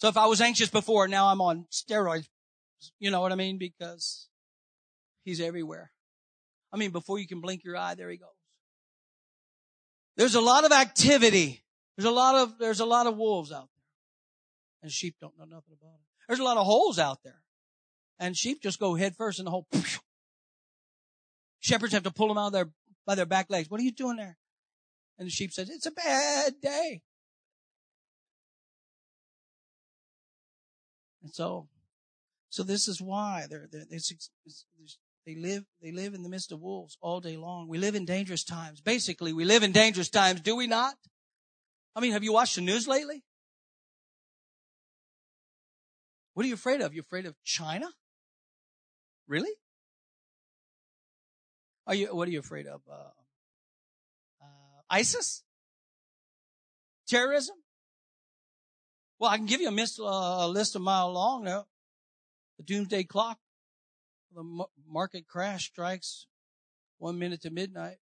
So 0.00 0.08
if 0.08 0.16
I 0.16 0.26
was 0.26 0.40
anxious 0.40 0.70
before, 0.70 1.08
now 1.08 1.28
I'm 1.28 1.42
on 1.42 1.66
steroids. 1.70 2.26
You 2.98 3.10
know 3.10 3.20
what 3.20 3.32
I 3.32 3.34
mean? 3.34 3.58
Because 3.58 4.28
he's 5.24 5.40
everywhere. 5.40 5.92
I 6.72 6.78
mean, 6.78 6.90
before 6.90 7.18
you 7.18 7.26
can 7.26 7.42
blink 7.42 7.64
your 7.64 7.76
eye, 7.76 7.94
there 7.94 8.08
he 8.08 8.16
goes. 8.16 8.28
There's 10.16 10.34
a 10.34 10.40
lot 10.40 10.64
of 10.64 10.72
activity. 10.72 11.62
There's 11.96 12.06
a 12.06 12.10
lot 12.10 12.34
of, 12.34 12.58
there's 12.58 12.80
a 12.80 12.86
lot 12.86 13.06
of 13.06 13.16
wolves 13.18 13.52
out 13.52 13.68
there. 13.76 13.84
And 14.82 14.90
sheep 14.90 15.16
don't 15.20 15.38
know 15.38 15.44
nothing 15.44 15.76
about 15.78 15.94
it. 15.94 16.06
There's 16.28 16.40
a 16.40 16.44
lot 16.44 16.56
of 16.56 16.64
holes 16.64 16.98
out 16.98 17.18
there. 17.22 17.42
And 18.18 18.34
sheep 18.34 18.62
just 18.62 18.80
go 18.80 18.94
head 18.94 19.16
first 19.16 19.38
in 19.38 19.44
the 19.44 19.50
hole. 19.50 19.66
Shepherds 21.60 21.92
have 21.92 22.04
to 22.04 22.10
pull 22.10 22.28
them 22.28 22.38
out 22.38 22.46
of 22.46 22.52
their, 22.52 22.70
by 23.06 23.16
their 23.16 23.26
back 23.26 23.50
legs. 23.50 23.68
What 23.68 23.80
are 23.80 23.84
you 23.84 23.92
doing 23.92 24.16
there? 24.16 24.38
And 25.18 25.26
the 25.26 25.30
sheep 25.30 25.52
says, 25.52 25.68
it's 25.68 25.84
a 25.84 25.90
bad 25.90 26.54
day. 26.62 27.02
And 31.30 31.34
so, 31.36 31.68
so 32.48 32.64
this 32.64 32.88
is 32.88 33.00
why 33.00 33.46
they're, 33.48 33.68
they're, 33.70 33.84
they're, 33.88 34.00
they 35.24 35.36
live, 35.36 35.64
they 35.80 35.92
live 35.92 36.12
in 36.12 36.24
the 36.24 36.28
midst 36.28 36.50
of 36.50 36.60
wolves 36.60 36.98
all 37.00 37.20
day 37.20 37.36
long. 37.36 37.68
We 37.68 37.78
live 37.78 37.94
in 37.94 38.04
dangerous 38.04 38.42
times. 38.42 38.80
Basically, 38.80 39.32
we 39.32 39.44
live 39.44 39.62
in 39.62 39.70
dangerous 39.70 40.08
times, 40.08 40.40
do 40.40 40.56
we 40.56 40.66
not? 40.66 40.96
I 41.94 42.00
mean, 42.00 42.10
have 42.10 42.24
you 42.24 42.32
watched 42.32 42.56
the 42.56 42.62
news 42.62 42.88
lately? 42.88 43.22
What 46.34 46.44
are 46.44 46.48
you 46.48 46.54
afraid 46.54 46.80
of? 46.80 46.94
You 46.94 47.02
afraid 47.02 47.26
of 47.26 47.36
China? 47.44 47.86
Really? 49.28 49.52
Are 51.86 51.94
you, 51.94 52.08
what 52.08 52.26
are 52.26 52.32
you 52.32 52.40
afraid 52.40 52.66
of? 52.66 52.80
Uh, 52.90 53.12
uh, 54.42 54.80
ISIS? 54.90 55.44
Terrorism? 57.06 57.54
Well, 59.20 59.30
I 59.30 59.36
can 59.36 59.44
give 59.44 59.60
you 59.60 59.68
a, 59.68 59.72
mis- 59.72 60.00
uh, 60.00 60.48
list 60.48 60.74
a 60.76 60.78
mile 60.78 61.12
long 61.12 61.44
now. 61.44 61.66
The 62.56 62.64
doomsday 62.64 63.04
clock, 63.04 63.38
the 64.34 64.64
market 64.88 65.28
crash 65.28 65.66
strikes 65.66 66.26
one 66.96 67.18
minute 67.18 67.42
to 67.42 67.50
midnight. 67.50 67.98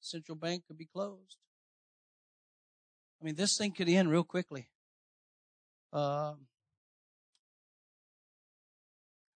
Central 0.00 0.36
bank 0.36 0.64
could 0.66 0.78
be 0.78 0.86
closed. 0.86 1.36
I 3.20 3.26
mean, 3.26 3.34
this 3.34 3.58
thing 3.58 3.72
could 3.72 3.90
end 3.90 4.10
real 4.10 4.24
quickly. 4.24 4.70
Um, 5.92 6.46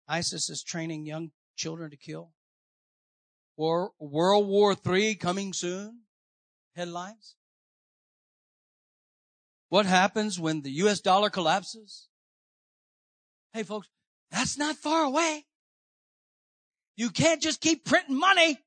ISIS 0.07 0.49
is 0.49 0.63
training 0.63 1.05
young 1.05 1.31
children 1.57 1.91
to 1.91 1.97
kill. 1.97 2.31
War, 3.57 3.91
World 3.99 4.47
War 4.47 4.77
III 4.87 5.15
coming 5.15 5.51
soon. 5.51 6.03
Headlines. 6.73 7.35
What 9.73 9.87
happens 9.87 10.39
when 10.39 10.61
the 10.61 10.69
US 10.83 11.01
dollar 11.01 11.31
collapses? 11.31 12.07
Hey 13.53 13.63
folks, 13.63 13.89
that's 14.29 14.55
not 14.55 14.75
far 14.75 15.03
away. 15.03 15.45
You 16.95 17.09
can't 17.09 17.41
just 17.41 17.59
keep 17.59 17.83
printing 17.83 18.19
money. 18.19 18.59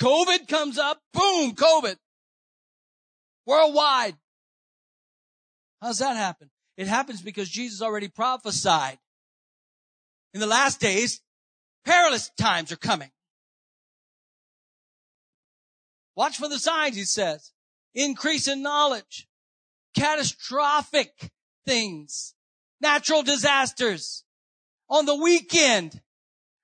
COVID 0.00 0.48
comes 0.48 0.78
up, 0.78 0.98
boom, 1.12 1.54
COVID. 1.54 1.94
Worldwide. 3.46 4.16
How's 5.80 5.98
that 5.98 6.16
happen? 6.16 6.50
It 6.76 6.88
happens 6.88 7.22
because 7.22 7.48
Jesus 7.48 7.80
already 7.80 8.08
prophesied. 8.08 8.98
In 10.34 10.40
the 10.40 10.48
last 10.48 10.80
days, 10.80 11.20
Perilous 11.84 12.32
times 12.36 12.72
are 12.72 12.76
coming. 12.76 13.12
Watch 16.16 16.36
for 16.36 16.48
the 16.48 16.58
signs, 16.58 16.96
he 16.96 17.04
says. 17.04 17.52
Increase 17.94 18.48
in 18.48 18.62
knowledge. 18.62 19.28
Catastrophic 19.96 21.30
things. 21.66 22.34
Natural 22.80 23.22
disasters. 23.22 24.24
On 24.88 25.06
the 25.06 25.16
weekend, 25.16 26.00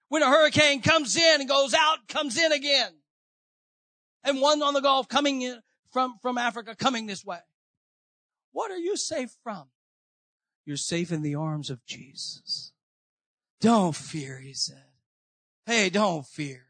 when 0.09 0.23
a 0.23 0.29
hurricane 0.29 0.81
comes 0.81 1.17
in 1.17 1.41
and 1.41 1.49
goes 1.49 1.75
out, 1.75 2.09
comes 2.09 2.37
in 2.39 2.53
again. 2.53 2.93
And 4.25 4.41
one 4.41 4.63
on 4.63 4.75
the 4.75 4.81
Gulf 4.81 5.09
coming 5.09 5.43
in 5.43 5.61
from, 5.93 6.19
from 6.21 6.39
Africa 6.39 6.75
coming 6.75 7.07
this 7.07 7.25
way. 7.25 7.39
What 8.53 8.71
are 8.71 8.79
you 8.79 8.97
safe 8.97 9.31
from? 9.43 9.69
You're 10.65 10.77
safe 10.77 11.13
in 11.13 11.23
the 11.23 11.35
arms 11.35 11.71
of 11.71 11.85
Jesus. 11.87 12.73
Don't 13.61 13.95
fear, 13.95 14.39
he 14.39 14.53
said. 14.53 14.85
Hey, 15.67 15.91
don't 15.91 16.27
fear. 16.27 16.67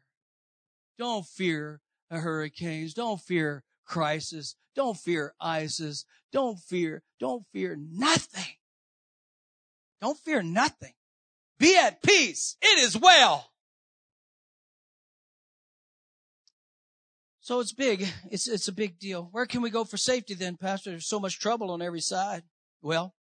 Don't 0.97 1.25
fear 1.25 1.81
a 2.09 2.19
hurricanes. 2.19 2.93
Don't 2.93 3.19
fear 3.19 3.63
crisis. 3.89 4.55
Don't 4.75 4.95
fear 4.95 5.33
ISIS. 5.41 6.05
Don't 6.31 6.59
fear, 6.59 7.03
don't 7.19 7.45
fear 7.51 7.75
nothing. 7.77 8.55
Don't 9.99 10.17
fear 10.17 10.41
nothing. 10.41 10.93
Be 11.57 11.77
at 11.77 12.01
peace. 12.01 12.55
It 12.61 12.79
is 12.79 12.97
well. 12.97 13.51
So 17.41 17.59
it's 17.59 17.73
big. 17.73 18.07
It's, 18.31 18.47
it's 18.47 18.67
a 18.67 18.71
big 18.71 18.99
deal. 18.99 19.27
Where 19.31 19.47
can 19.47 19.61
we 19.61 19.71
go 19.71 19.83
for 19.83 19.97
safety 19.97 20.35
then, 20.35 20.55
Pastor? 20.55 20.91
There's 20.91 21.07
so 21.07 21.19
much 21.19 21.39
trouble 21.39 21.71
on 21.71 21.81
every 21.81 21.99
side. 21.99 22.43
Well, 22.81 23.15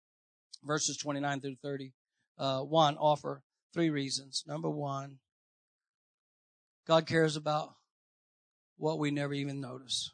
verses 0.64 0.96
29 0.96 1.40
through 1.40 1.56
30, 1.62 1.92
uh, 2.36 2.60
one 2.60 2.96
offer 2.98 3.42
three 3.72 3.88
reasons. 3.88 4.42
Number 4.46 4.68
one, 4.68 5.18
God 6.86 7.06
cares 7.06 7.36
about 7.36 7.76
what 8.76 8.98
we 8.98 9.10
never 9.10 9.32
even 9.32 9.60
notice. 9.60 10.10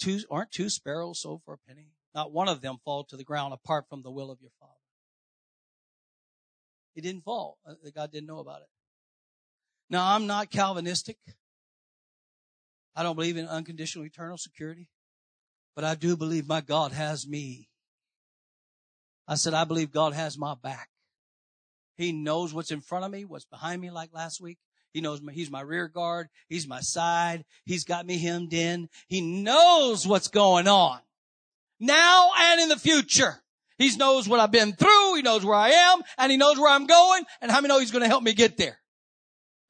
Two, 0.00 0.20
aren't 0.30 0.50
two 0.50 0.70
sparrows 0.70 1.20
sold 1.20 1.42
for 1.44 1.54
a 1.54 1.58
penny? 1.58 1.92
Not 2.14 2.32
one 2.32 2.48
of 2.48 2.62
them 2.62 2.78
fall 2.84 3.04
to 3.04 3.16
the 3.16 3.24
ground 3.24 3.52
apart 3.52 3.84
from 3.88 4.02
the 4.02 4.10
will 4.10 4.30
of 4.30 4.40
your 4.40 4.50
Father. 4.58 4.72
It 6.96 7.02
didn't 7.02 7.22
fall. 7.22 7.58
Uh, 7.66 7.74
God 7.94 8.10
didn't 8.10 8.26
know 8.26 8.40
about 8.40 8.62
it. 8.62 8.68
Now, 9.88 10.14
I'm 10.14 10.26
not 10.26 10.50
Calvinistic. 10.50 11.18
I 12.96 13.02
don't 13.02 13.14
believe 13.14 13.36
in 13.36 13.46
unconditional 13.46 14.04
eternal 14.04 14.36
security, 14.36 14.88
but 15.74 15.84
I 15.84 15.94
do 15.94 16.16
believe 16.16 16.48
my 16.48 16.60
God 16.60 16.92
has 16.92 17.26
me. 17.26 17.68
I 19.28 19.36
said, 19.36 19.54
I 19.54 19.64
believe 19.64 19.92
God 19.92 20.12
has 20.12 20.36
my 20.36 20.54
back. 20.60 20.88
He 21.96 22.12
knows 22.12 22.52
what's 22.52 22.70
in 22.70 22.80
front 22.80 23.04
of 23.04 23.10
me, 23.10 23.24
what's 23.24 23.44
behind 23.44 23.80
me, 23.80 23.90
like 23.90 24.10
last 24.12 24.40
week. 24.40 24.58
He 24.92 25.00
knows 25.00 25.22
my, 25.22 25.32
he's 25.32 25.50
my 25.50 25.60
rear 25.60 25.88
guard. 25.88 26.28
He's 26.48 26.66
my 26.66 26.80
side. 26.80 27.44
He's 27.64 27.84
got 27.84 28.06
me 28.06 28.18
hemmed 28.18 28.52
in. 28.52 28.88
He 29.08 29.20
knows 29.20 30.06
what's 30.06 30.28
going 30.28 30.66
on 30.66 31.00
now 31.80 32.30
and 32.38 32.60
in 32.60 32.68
the 32.68 32.78
future. 32.78 33.42
He 33.78 33.96
knows 33.96 34.28
what 34.28 34.40
I've 34.40 34.52
been 34.52 34.74
through. 34.74 35.14
He 35.16 35.22
knows 35.22 35.44
where 35.44 35.56
I 35.56 35.70
am 35.70 36.02
and 36.18 36.30
he 36.30 36.36
knows 36.36 36.58
where 36.58 36.70
I'm 36.70 36.86
going 36.86 37.24
and 37.40 37.50
how 37.50 37.60
many 37.60 37.68
know 37.72 37.80
he's 37.80 37.90
going 37.90 38.02
to 38.02 38.08
help 38.08 38.22
me 38.22 38.34
get 38.34 38.58
there. 38.58 38.78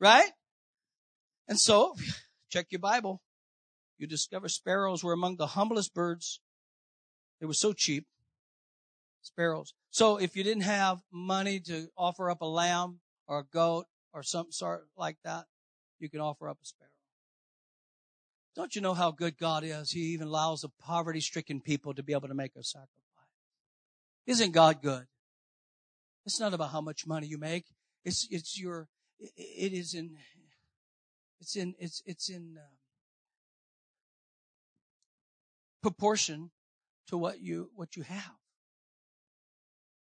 Right? 0.01 0.29
And 1.47 1.59
so 1.59 1.95
check 2.51 2.67
your 2.71 2.81
Bible. 2.81 3.23
You 3.99 4.07
discover 4.07 4.49
sparrows 4.49 5.05
were 5.05 5.13
among 5.13 5.37
the 5.37 5.49
humblest 5.49 5.95
birds. 5.95 6.41
They 7.41 7.47
were 7.47 7.55
so 7.55 7.73
cheap. 7.73 8.07
Sparrows. 9.23 9.75
So 9.91 10.17
if 10.17 10.35
you 10.35 10.43
didn't 10.43 10.63
have 10.63 11.01
money 11.13 11.61
to 11.61 11.89
offer 11.97 12.31
up 12.31 12.41
a 12.41 12.47
lamb 12.47 13.01
or 13.29 13.41
a 13.41 13.45
goat 13.45 13.87
or 14.13 14.23
some 14.23 14.51
sort 14.51 14.87
like 14.97 15.17
that, 15.25 15.47
you 15.99 16.09
can 16.09 16.21
offer 16.21 16.49
up 16.49 16.59
a 16.63 16.67
sparrow. 16.67 16.91
Don't 18.57 18.75
you 18.75 18.81
know 18.81 18.95
how 18.95 19.11
good 19.11 19.39
God 19.39 19.63
is? 19.65 19.93
He 19.93 20.01
even 20.13 20.27
allows 20.27 20.63
the 20.63 20.69
poverty 20.81 21.21
stricken 21.21 21.61
people 21.61 21.95
to 21.95 22.03
be 22.03 22.13
able 22.13 22.29
to 22.29 22.35
make 22.35 22.57
a 22.57 22.65
sacrifice. 22.65 22.91
Isn't 24.27 24.53
God 24.53 24.83
good? 24.83 25.07
It's 26.27 26.41
not 26.41 26.53
about 26.53 26.71
how 26.71 26.81
much 26.81 27.07
money 27.07 27.27
you 27.27 27.39
make. 27.39 27.67
It's, 28.05 28.27
it's 28.31 28.61
your, 28.61 28.89
it 29.19 29.73
is 29.73 29.95
in, 29.95 30.17
it's 31.41 31.57
in, 31.57 31.75
it's, 31.79 32.03
it's 32.07 32.29
in 32.29 32.57
uh, 32.59 32.67
proportion 35.83 36.51
to 37.09 37.17
what 37.17 37.41
you, 37.41 37.71
what 37.75 37.97
you 37.97 38.03
have. 38.03 38.37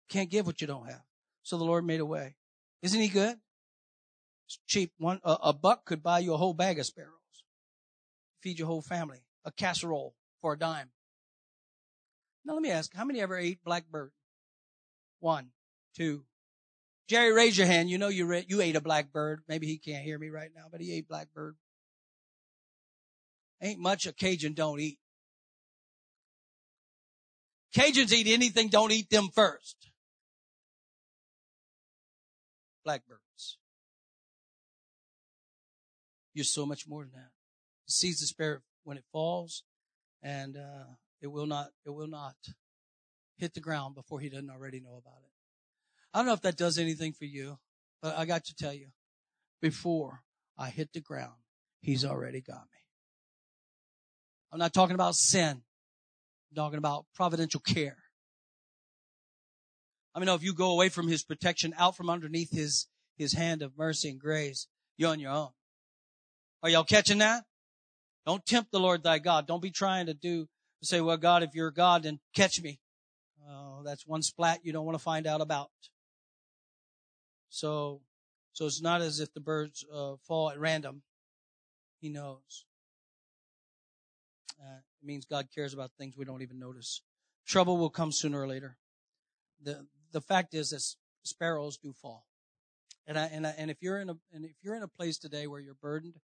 Can't 0.10 0.30
give 0.30 0.46
what 0.46 0.62
you 0.62 0.68
don't 0.68 0.88
have. 0.88 1.04
So 1.44 1.58
the 1.58 1.66
Lord 1.66 1.86
made 1.86 2.00
a 2.00 2.06
way. 2.06 2.36
Isn't 2.82 3.02
he 3.02 3.08
good? 3.08 3.38
It's 4.48 4.60
cheap. 4.66 4.94
One, 4.98 5.20
a, 5.24 5.38
a 5.44 5.54
buck 5.54 5.86
could 5.86 6.02
buy 6.02 6.20
you 6.20 6.34
a 6.34 6.38
whole 6.38 6.54
bag 6.54 6.80
of 6.80 6.86
sparrows. 6.86 7.12
Feed 8.42 8.60
your 8.60 8.68
whole 8.68 8.82
family. 8.82 9.24
A 9.44 9.52
casserole 9.52 10.16
for 10.42 10.54
a 10.54 10.58
dime. 10.58 10.90
Now 12.46 12.54
let 12.54 12.62
me 12.62 12.72
ask, 12.72 12.94
how 12.96 13.04
many 13.04 13.20
ever 13.20 13.38
ate 13.38 13.64
blackbird? 13.66 14.12
One, 15.20 15.50
two. 15.96 16.24
Jerry, 17.10 17.34
raise 17.34 17.58
your 17.58 17.68
hand. 17.68 17.90
You 17.90 17.98
know 17.98 18.08
you 18.08 18.26
re- 18.26 18.46
you 18.48 18.62
ate 18.62 18.76
a 18.78 18.82
blackbird. 18.82 19.42
Maybe 19.50 19.68
he 19.68 19.78
can't 19.78 20.04
hear 20.04 20.18
me 20.18 20.30
right 20.30 20.52
now, 20.56 20.66
but 20.72 20.80
he 20.80 20.94
ate 20.94 21.10
blackbird. 21.10 21.56
Ain't 23.62 23.80
much 23.80 24.06
a 24.06 24.14
Cajun 24.14 24.54
don't 24.54 24.80
eat. 24.80 25.00
Cajuns 27.76 28.14
eat 28.14 28.28
anything, 28.28 28.70
don't 28.70 28.92
eat 28.92 29.10
them 29.10 29.30
first. 29.34 29.90
Blackbirds. 32.86 33.27
You're 36.38 36.44
so 36.44 36.68
much 36.68 36.88
more 36.88 37.02
than 37.02 37.14
that. 37.16 37.32
He 37.88 37.92
sees 37.94 38.20
the 38.20 38.28
spirit 38.28 38.62
when 38.84 38.96
it 38.96 39.06
falls, 39.12 39.64
and 40.22 40.56
uh, 40.56 40.84
it 41.20 41.32
will 41.32 41.48
not. 41.48 41.70
It 41.84 41.90
will 41.90 42.06
not 42.06 42.36
hit 43.38 43.56
the 43.56 43.60
ground 43.60 43.96
before 43.96 44.20
he 44.20 44.30
doesn't 44.30 44.52
already 44.52 44.80
know 44.80 45.02
about 45.04 45.18
it. 45.24 45.32
I 46.14 46.20
don't 46.20 46.28
know 46.28 46.34
if 46.34 46.44
that 46.44 46.56
does 46.56 46.78
anything 46.78 47.14
for 47.14 47.26
you, 47.26 47.58
but 48.04 48.16
I 48.16 48.26
got 48.26 48.46
to 48.46 48.56
tell 48.56 48.72
you, 48.72 48.90
before 49.64 50.22
I 50.56 50.70
hit 50.70 50.94
the 50.94 51.02
ground, 51.02 51.42
he's 51.82 52.06
already 52.06 52.42
got 52.42 52.62
me. 52.72 52.84
I'm 54.52 54.60
not 54.60 54.76
talking 54.76 54.94
about 54.94 55.16
sin. 55.16 55.64
I'm 56.52 56.56
talking 56.56 56.78
about 56.78 57.08
providential 57.16 57.62
care. 57.62 57.98
I 60.14 60.20
mean, 60.20 60.30
if 60.30 60.44
you 60.44 60.54
go 60.54 60.70
away 60.70 60.90
from 60.90 61.08
his 61.08 61.24
protection, 61.24 61.74
out 61.80 61.98
from 61.98 62.12
underneath 62.12 62.52
his, 62.52 62.86
his 63.18 63.34
hand 63.34 63.64
of 63.64 63.76
mercy 63.76 64.10
and 64.10 64.20
grace, 64.20 64.68
you're 64.98 65.10
on 65.10 65.20
your 65.20 65.32
own. 65.32 65.50
Are 66.64 66.70
y'all 66.70 66.84
catching 66.84 67.20
that? 67.20 67.44
Don't 68.26 68.46
tempt 68.46 68.72
the 68.72 68.80
Lord 68.80 69.04
thy 69.04 69.20
God. 69.20 69.48
Don't 69.48 69.62
be 69.62 69.72
trying 69.72 70.08
to 70.08 70.14
do, 70.14 70.48
say, 70.82 71.02
well, 71.02 71.18
God, 71.18 71.44
if 71.44 71.56
you're 71.56 71.72
God, 71.72 72.04
then 72.04 72.20
catch 72.36 72.62
me. 72.62 72.80
Oh, 73.50 73.82
that's 73.86 74.06
one 74.06 74.22
splat 74.22 74.60
you 74.64 74.74
don't 74.74 74.86
want 74.86 74.98
to 74.98 75.04
find 75.04 75.26
out 75.26 75.40
about. 75.40 75.70
So, 77.50 78.02
so 78.52 78.66
it's 78.66 78.82
not 78.82 79.02
as 79.02 79.20
if 79.20 79.34
the 79.34 79.40
birds 79.40 79.86
uh, 79.94 80.16
fall 80.28 80.50
at 80.50 80.60
random. 80.60 81.04
He 82.02 82.10
knows. 82.10 82.66
Uh, 84.60 84.80
it 85.02 85.06
means 85.06 85.26
God 85.26 85.48
cares 85.54 85.74
about 85.74 85.92
things 85.98 86.18
we 86.18 86.26
don't 86.26 86.42
even 86.42 86.60
notice. 86.60 87.02
Trouble 87.46 87.78
will 87.78 87.90
come 87.90 88.12
sooner 88.12 88.42
or 88.42 88.48
later. 88.48 88.78
The 89.64 89.88
the 90.12 90.22
fact 90.22 90.54
is 90.54 90.72
that 90.72 90.84
sparrows 91.24 91.78
do 91.78 91.94
fall. 91.94 92.26
And 93.06 93.18
I, 93.18 93.26
and 93.26 93.48
I, 93.48 93.54
and 93.58 93.72
if 93.72 93.78
you're 93.82 94.00
in 94.00 94.10
a 94.10 94.18
and 94.34 94.44
if 94.44 94.56
you're 94.62 94.76
in 94.76 94.84
a 94.84 94.88
place 94.88 95.18
today 95.18 95.48
where 95.48 95.62
you're 95.62 95.76
burdened, 95.76 96.16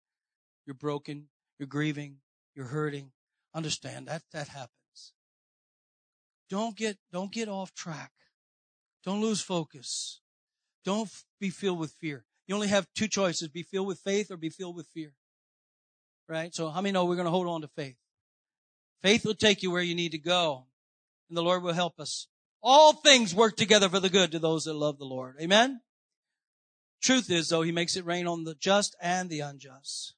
you're 0.67 0.75
broken, 0.75 1.29
you're 1.59 1.67
grieving, 1.67 2.19
you're 2.55 2.67
hurting, 2.67 3.13
understand 3.55 4.07
that 4.09 4.23
that 4.33 4.49
happens. 4.49 5.13
Don't 6.49 6.77
get 6.77 6.99
don't 7.13 7.33
get 7.33 7.49
off 7.49 7.75
track. 7.75 8.13
Don't 9.05 9.21
lose 9.21 9.41
focus. 9.41 10.21
Don't 10.85 11.11
be 11.41 11.51
filled 11.51 11.79
with 11.79 11.93
fear. 11.93 12.25
You 12.47 12.55
only 12.55 12.69
have 12.69 12.87
two 12.95 13.09
choices, 13.09 13.49
be 13.49 13.63
filled 13.63 13.87
with 13.87 14.01
faith 14.01 14.31
or 14.31 14.37
be 14.37 14.51
filled 14.51 14.77
with 14.77 14.87
fear. 14.89 15.13
Right? 16.29 16.55
So 16.55 16.71
how 16.71 16.81
many 16.81 16.93
know 16.93 17.05
we're 17.05 17.17
going 17.17 17.27
to 17.27 17.31
hold 17.31 17.47
on 17.47 17.63
to 17.63 17.69
faith? 17.69 17.97
Faith 19.03 19.25
will 19.25 19.35
take 19.35 19.63
you 19.63 19.71
where 19.71 19.83
you 19.83 19.95
need 19.95 20.13
to 20.13 20.19
go 20.19 20.67
and 21.29 21.37
the 21.37 21.43
Lord 21.43 21.63
will 21.63 21.73
help 21.73 21.99
us. 21.99 22.29
All 22.63 22.93
things 22.93 23.35
work 23.35 23.57
together 23.57 23.89
for 23.89 23.99
the 23.99 24.11
good 24.11 24.33
to 24.33 24.39
those 24.39 24.65
that 24.65 24.75
love 24.75 24.99
the 24.99 25.05
Lord. 25.05 25.37
Amen? 25.41 25.81
Truth 27.01 27.31
is 27.31 27.49
though, 27.49 27.63
He 27.63 27.73
makes 27.73 27.97
it 27.97 28.05
rain 28.05 28.27
on 28.27 28.45
the 28.45 28.55
just 28.55 28.95
and 29.01 29.31
the 29.31 29.41
unjust. 29.41 30.15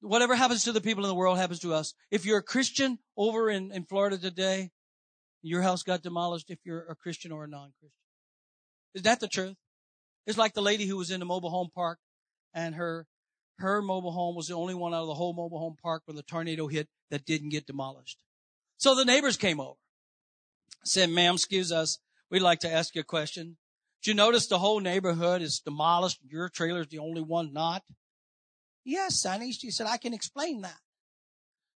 Whatever 0.00 0.34
happens 0.34 0.64
to 0.64 0.72
the 0.72 0.80
people 0.80 1.04
in 1.04 1.08
the 1.08 1.14
world 1.14 1.38
happens 1.38 1.60
to 1.60 1.74
us. 1.74 1.94
If 2.10 2.24
you're 2.24 2.38
a 2.38 2.42
Christian 2.42 2.98
over 3.16 3.50
in, 3.50 3.70
in 3.72 3.84
Florida 3.84 4.16
today, 4.16 4.70
your 5.42 5.62
house 5.62 5.82
got 5.82 6.02
demolished 6.02 6.50
if 6.50 6.58
you're 6.64 6.86
a 6.88 6.94
Christian 6.94 7.32
or 7.32 7.44
a 7.44 7.48
non-Christian. 7.48 7.90
Is 8.94 9.02
that 9.02 9.20
the 9.20 9.28
truth? 9.28 9.56
It's 10.26 10.38
like 10.38 10.54
the 10.54 10.62
lady 10.62 10.86
who 10.86 10.96
was 10.96 11.10
in 11.10 11.20
the 11.20 11.26
mobile 11.26 11.50
home 11.50 11.70
park 11.74 11.98
and 12.54 12.74
her, 12.74 13.06
her 13.58 13.82
mobile 13.82 14.12
home 14.12 14.34
was 14.34 14.48
the 14.48 14.54
only 14.54 14.74
one 14.74 14.94
out 14.94 15.02
of 15.02 15.06
the 15.06 15.14
whole 15.14 15.32
mobile 15.32 15.58
home 15.58 15.76
park 15.82 16.02
when 16.06 16.16
the 16.16 16.22
tornado 16.22 16.66
hit 16.66 16.88
that 17.10 17.24
didn't 17.24 17.50
get 17.50 17.66
demolished. 17.66 18.18
So 18.78 18.94
the 18.94 19.04
neighbors 19.04 19.36
came 19.36 19.60
over, 19.60 19.78
said, 20.84 21.10
ma'am, 21.10 21.34
excuse 21.34 21.70
us. 21.70 21.98
We'd 22.30 22.40
like 22.40 22.60
to 22.60 22.72
ask 22.72 22.94
you 22.94 23.02
a 23.02 23.04
question. 23.04 23.58
Did 24.02 24.10
you 24.10 24.14
notice 24.14 24.46
the 24.46 24.58
whole 24.58 24.80
neighborhood 24.80 25.42
is 25.42 25.60
demolished? 25.60 26.20
Your 26.26 26.48
trailer's 26.48 26.88
the 26.88 26.98
only 26.98 27.20
one 27.20 27.52
not? 27.52 27.82
Yes, 28.84 29.20
Sonny. 29.20 29.52
She 29.52 29.70
said, 29.70 29.86
I 29.86 29.96
can 29.96 30.14
explain 30.14 30.62
that. 30.62 30.78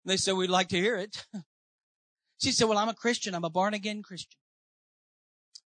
And 0.04 0.12
they 0.12 0.16
said, 0.16 0.34
we'd 0.34 0.50
like 0.50 0.68
to 0.68 0.76
hear 0.76 0.96
it. 0.96 1.24
she 2.42 2.52
said, 2.52 2.68
well, 2.68 2.78
I'm 2.78 2.88
a 2.88 2.94
Christian. 2.94 3.34
I'm 3.34 3.44
a 3.44 3.50
born 3.50 3.74
again 3.74 4.02
Christian. 4.02 4.38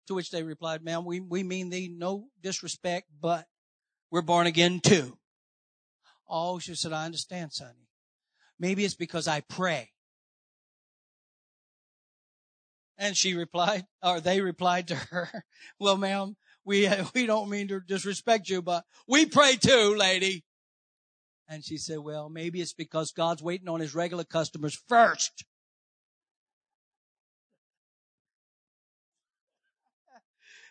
To 0.08 0.16
which 0.16 0.32
they 0.32 0.44
replied, 0.44 0.84
ma'am, 0.84 1.06
we, 1.06 1.20
we 1.20 1.44
mean 1.44 1.70
thee 1.70 1.94
no 1.96 2.28
disrespect, 2.42 3.08
but 3.22 3.46
we're 4.12 4.22
born 4.22 4.48
again 4.48 4.80
too. 4.80 5.18
Oh, 6.28 6.60
she 6.60 6.76
said, 6.76 6.94
I 6.94 7.06
understand, 7.06 7.54
Sonny. 7.54 7.88
Maybe 8.60 8.86
it's 8.86 8.96
because 8.96 9.28
I 9.28 9.42
pray. 9.42 9.92
And 12.98 13.18
she 13.18 13.34
replied, 13.34 13.86
or 14.02 14.20
they 14.20 14.42
replied 14.42 14.88
to 14.90 14.96
her, 14.96 15.46
well, 15.80 15.98
ma'am, 15.98 16.36
we, 16.66 16.90
we 17.16 17.26
don't 17.26 17.50
mean 17.50 17.68
to 17.70 17.80
disrespect 17.80 18.50
you, 18.50 18.62
but 18.62 18.84
we 19.08 19.26
pray 19.26 19.56
too, 19.56 19.96
lady. 19.96 20.44
And 21.48 21.64
she 21.64 21.78
said, 21.78 22.00
well, 22.00 22.30
maybe 22.30 22.62
it's 22.62 22.74
because 22.74 23.12
God's 23.12 23.44
waiting 23.44 23.70
on 23.70 23.80
his 23.80 23.94
regular 23.94 24.24
customers 24.24 24.80
first. 24.88 25.46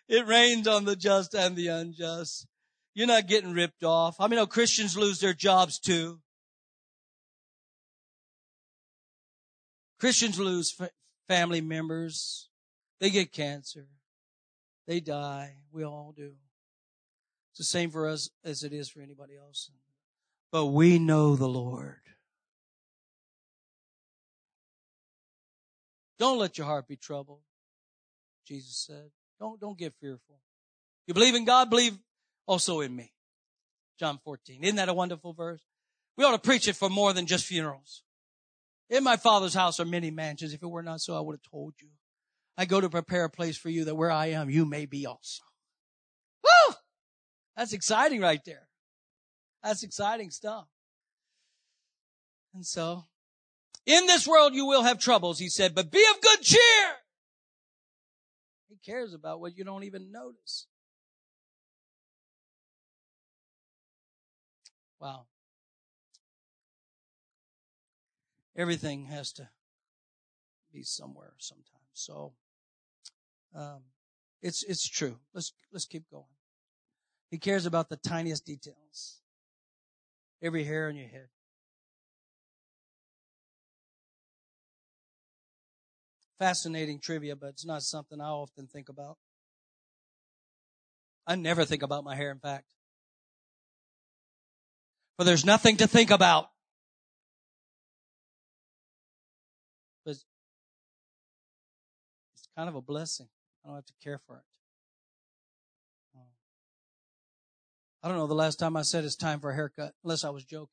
It 0.09 0.27
rains 0.27 0.67
on 0.67 0.85
the 0.85 0.97
just 0.97 1.33
and 1.33 1.57
the 1.57 1.69
unjust. 1.69 2.47
You're 2.93 3.07
not 3.07 3.29
getting 3.29 3.53
ripped 3.53 3.85
off. 3.85 4.17
I 4.19 4.27
mean, 4.27 4.37
know 4.37 4.47
Christians 4.47 4.97
lose 4.97 5.21
their 5.21 5.33
jobs 5.33 5.79
too. 5.79 6.19
Christians 9.99 10.39
lose 10.39 10.73
fa- 10.73 10.91
family 11.29 11.61
members. 11.61 12.51
They 13.01 13.09
get 13.09 13.33
cancer. 13.33 13.87
They 14.87 15.01
die. 15.01 15.57
We 15.71 15.85
all 15.85 16.13
do. 16.15 16.33
It's 17.53 17.59
the 17.59 17.65
same 17.65 17.91
for 17.91 18.09
us 18.09 18.29
as 18.45 18.63
it 18.65 18.73
is 18.73 18.89
for 18.89 19.01
anybody 19.01 19.35
else. 19.37 19.71
But 20.53 20.67
we 20.67 20.99
know 20.99 21.35
the 21.35 21.49
Lord. 21.49 21.97
Don't 26.19 26.39
let 26.39 26.59
your 26.59 26.67
heart 26.67 26.87
be 26.87 26.97
troubled. 26.97 27.41
Jesus 28.47 28.77
said, 28.87 29.11
don't, 29.41 29.59
don't 29.59 29.79
get 29.79 29.95
fearful. 30.01 30.39
You 31.07 31.15
believe 31.15 31.35
in 31.35 31.45
God, 31.45 31.71
believe 31.71 31.99
also 32.47 32.81
in 32.81 32.95
me. 32.95 33.13
John 33.99 34.21
14. 34.23 34.63
Isn't 34.63 34.77
that 34.77 34.89
a 34.89 34.95
wonderful 34.95 35.33
verse? 35.33 35.63
We 36.17 36.25
ought 36.25 36.33
to 36.33 36.39
preach 36.39 36.69
it 36.69 36.77
for 36.77 36.91
more 36.91 37.13
than 37.13 37.27
just 37.27 37.47
funerals. 37.47 38.03
In 38.91 39.03
my 39.03 39.17
father's 39.17 39.55
house 39.55 39.81
are 39.81 39.85
many 39.87 40.11
mansions. 40.11 40.53
If 40.53 40.63
it 40.63 40.67
were 40.67 40.83
not 40.83 41.01
so, 41.01 41.17
I 41.17 41.21
would 41.21 41.35
have 41.35 41.51
told 41.51 41.75
you. 41.81 41.89
I 42.59 42.67
go 42.67 42.81
to 42.81 42.91
prepare 42.91 43.25
a 43.25 43.31
place 43.31 43.57
for 43.57 43.71
you 43.71 43.87
that 43.87 43.95
where 43.95 44.11
I 44.11 44.27
am, 44.27 44.51
you 44.51 44.67
may 44.67 44.85
be 44.85 45.07
also. 45.07 45.43
Woo! 46.45 46.75
That's 47.57 47.73
exciting 47.73 48.21
right 48.21 48.45
there. 48.45 48.69
That's 49.63 49.83
exciting 49.83 50.31
stuff. 50.31 50.67
And 52.55 52.67
so, 52.67 53.05
in 53.87 54.07
this 54.07 54.27
world 54.27 54.55
you 54.55 54.67
will 54.67 54.83
have 54.83 54.99
troubles, 54.99 55.39
he 55.39 55.49
said, 55.49 55.75
but 55.75 55.91
be 55.91 56.05
of 56.15 56.21
good 56.21 56.43
cheer. 56.43 56.93
He 58.69 58.77
cares 58.85 59.15
about 59.15 59.41
what 59.41 59.57
you 59.57 59.65
don't 59.65 59.85
even 59.85 60.11
notice. 60.11 60.67
Wow. 65.01 65.27
Everything 68.57 69.07
has 69.07 69.33
to 69.33 69.49
be 70.73 70.83
somewhere 70.83 71.33
sometimes. 71.39 71.67
So, 71.95 72.35
um, 73.55 73.83
it's, 74.43 74.63
it's 74.63 74.87
true. 74.89 75.19
Let's, 75.33 75.53
let's 75.73 75.87
keep 75.87 76.11
going. 76.11 76.25
He 77.31 77.39
cares 77.39 77.65
about 77.65 77.89
the 77.89 77.97
tiniest 77.97 78.45
details. 78.45 79.22
Every 80.43 80.65
hair 80.65 80.89
on 80.89 80.97
your 80.97 81.09
head. 81.09 81.29
Fascinating 86.39 86.99
trivia, 86.99 87.37
but 87.37 87.51
it's 87.51 87.65
not 87.65 87.83
something 87.83 88.21
I 88.21 88.27
often 88.27 88.67
think 88.67 88.89
about. 88.89 89.17
I 91.25 91.37
never 91.37 91.65
think 91.65 91.85
about 91.85 92.03
my 92.03 92.17
hair, 92.17 92.33
in 92.33 92.41
fact. 92.41 92.67
For 95.17 95.25
there's 95.25 95.45
nothing 95.45 95.77
to 95.77 95.87
think 95.87 96.11
about. 96.11 96.49
But 100.05 100.13
it's 100.13 100.25
kind 102.57 102.69
of 102.69 102.75
a 102.75 102.83
blessing. 102.83 103.29
I 103.65 103.69
don't 103.69 103.77
have 103.77 103.87
to 103.87 103.95
care 104.03 104.21
for 104.27 104.39
it. 104.39 104.52
I 108.03 108.09
don't 108.09 108.17
know 108.17 108.27
the 108.27 108.35
last 108.35 108.59
time 108.59 108.77
I 108.77 108.83
said 108.83 109.05
it's 109.05 109.15
time 109.15 109.39
for 109.39 109.51
a 109.51 109.55
haircut, 109.55 109.95
unless 110.03 110.25
I 110.25 110.31
was 110.31 110.45
joking. 110.45 110.69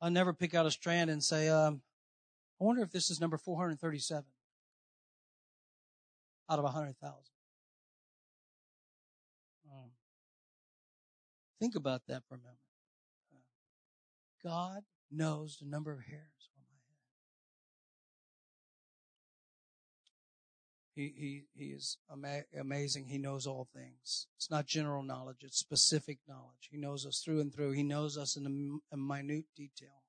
I'll 0.00 0.10
never 0.10 0.32
pick 0.32 0.54
out 0.54 0.66
a 0.66 0.70
strand 0.70 1.10
and 1.10 1.22
say, 1.22 1.48
um, 1.48 1.82
I 2.60 2.64
wonder 2.64 2.82
if 2.82 2.90
this 2.90 3.10
is 3.10 3.20
number 3.20 3.36
437 3.36 4.24
out 6.48 6.58
of 6.58 6.64
100,000. 6.64 7.14
Um, 9.70 9.90
think 11.60 11.74
about 11.74 12.02
that 12.06 12.22
for 12.28 12.36
a 12.36 12.38
moment. 12.38 12.58
God 14.44 14.82
knows 15.10 15.58
the 15.60 15.68
number 15.68 15.92
of 15.92 16.00
hairs 16.00 16.41
He, 20.94 21.12
he, 21.16 21.42
he 21.54 21.70
is 21.70 21.96
ama- 22.10 22.44
amazing. 22.58 23.06
He 23.06 23.18
knows 23.18 23.46
all 23.46 23.66
things. 23.74 24.26
It's 24.36 24.50
not 24.50 24.66
general 24.66 25.02
knowledge. 25.02 25.38
It's 25.40 25.58
specific 25.58 26.18
knowledge. 26.28 26.68
He 26.70 26.76
knows 26.76 27.06
us 27.06 27.20
through 27.20 27.40
and 27.40 27.52
through. 27.52 27.72
He 27.72 27.82
knows 27.82 28.18
us 28.18 28.36
in 28.36 28.80
a, 28.90 28.94
a 28.94 28.98
minute 28.98 29.46
detail. 29.56 30.02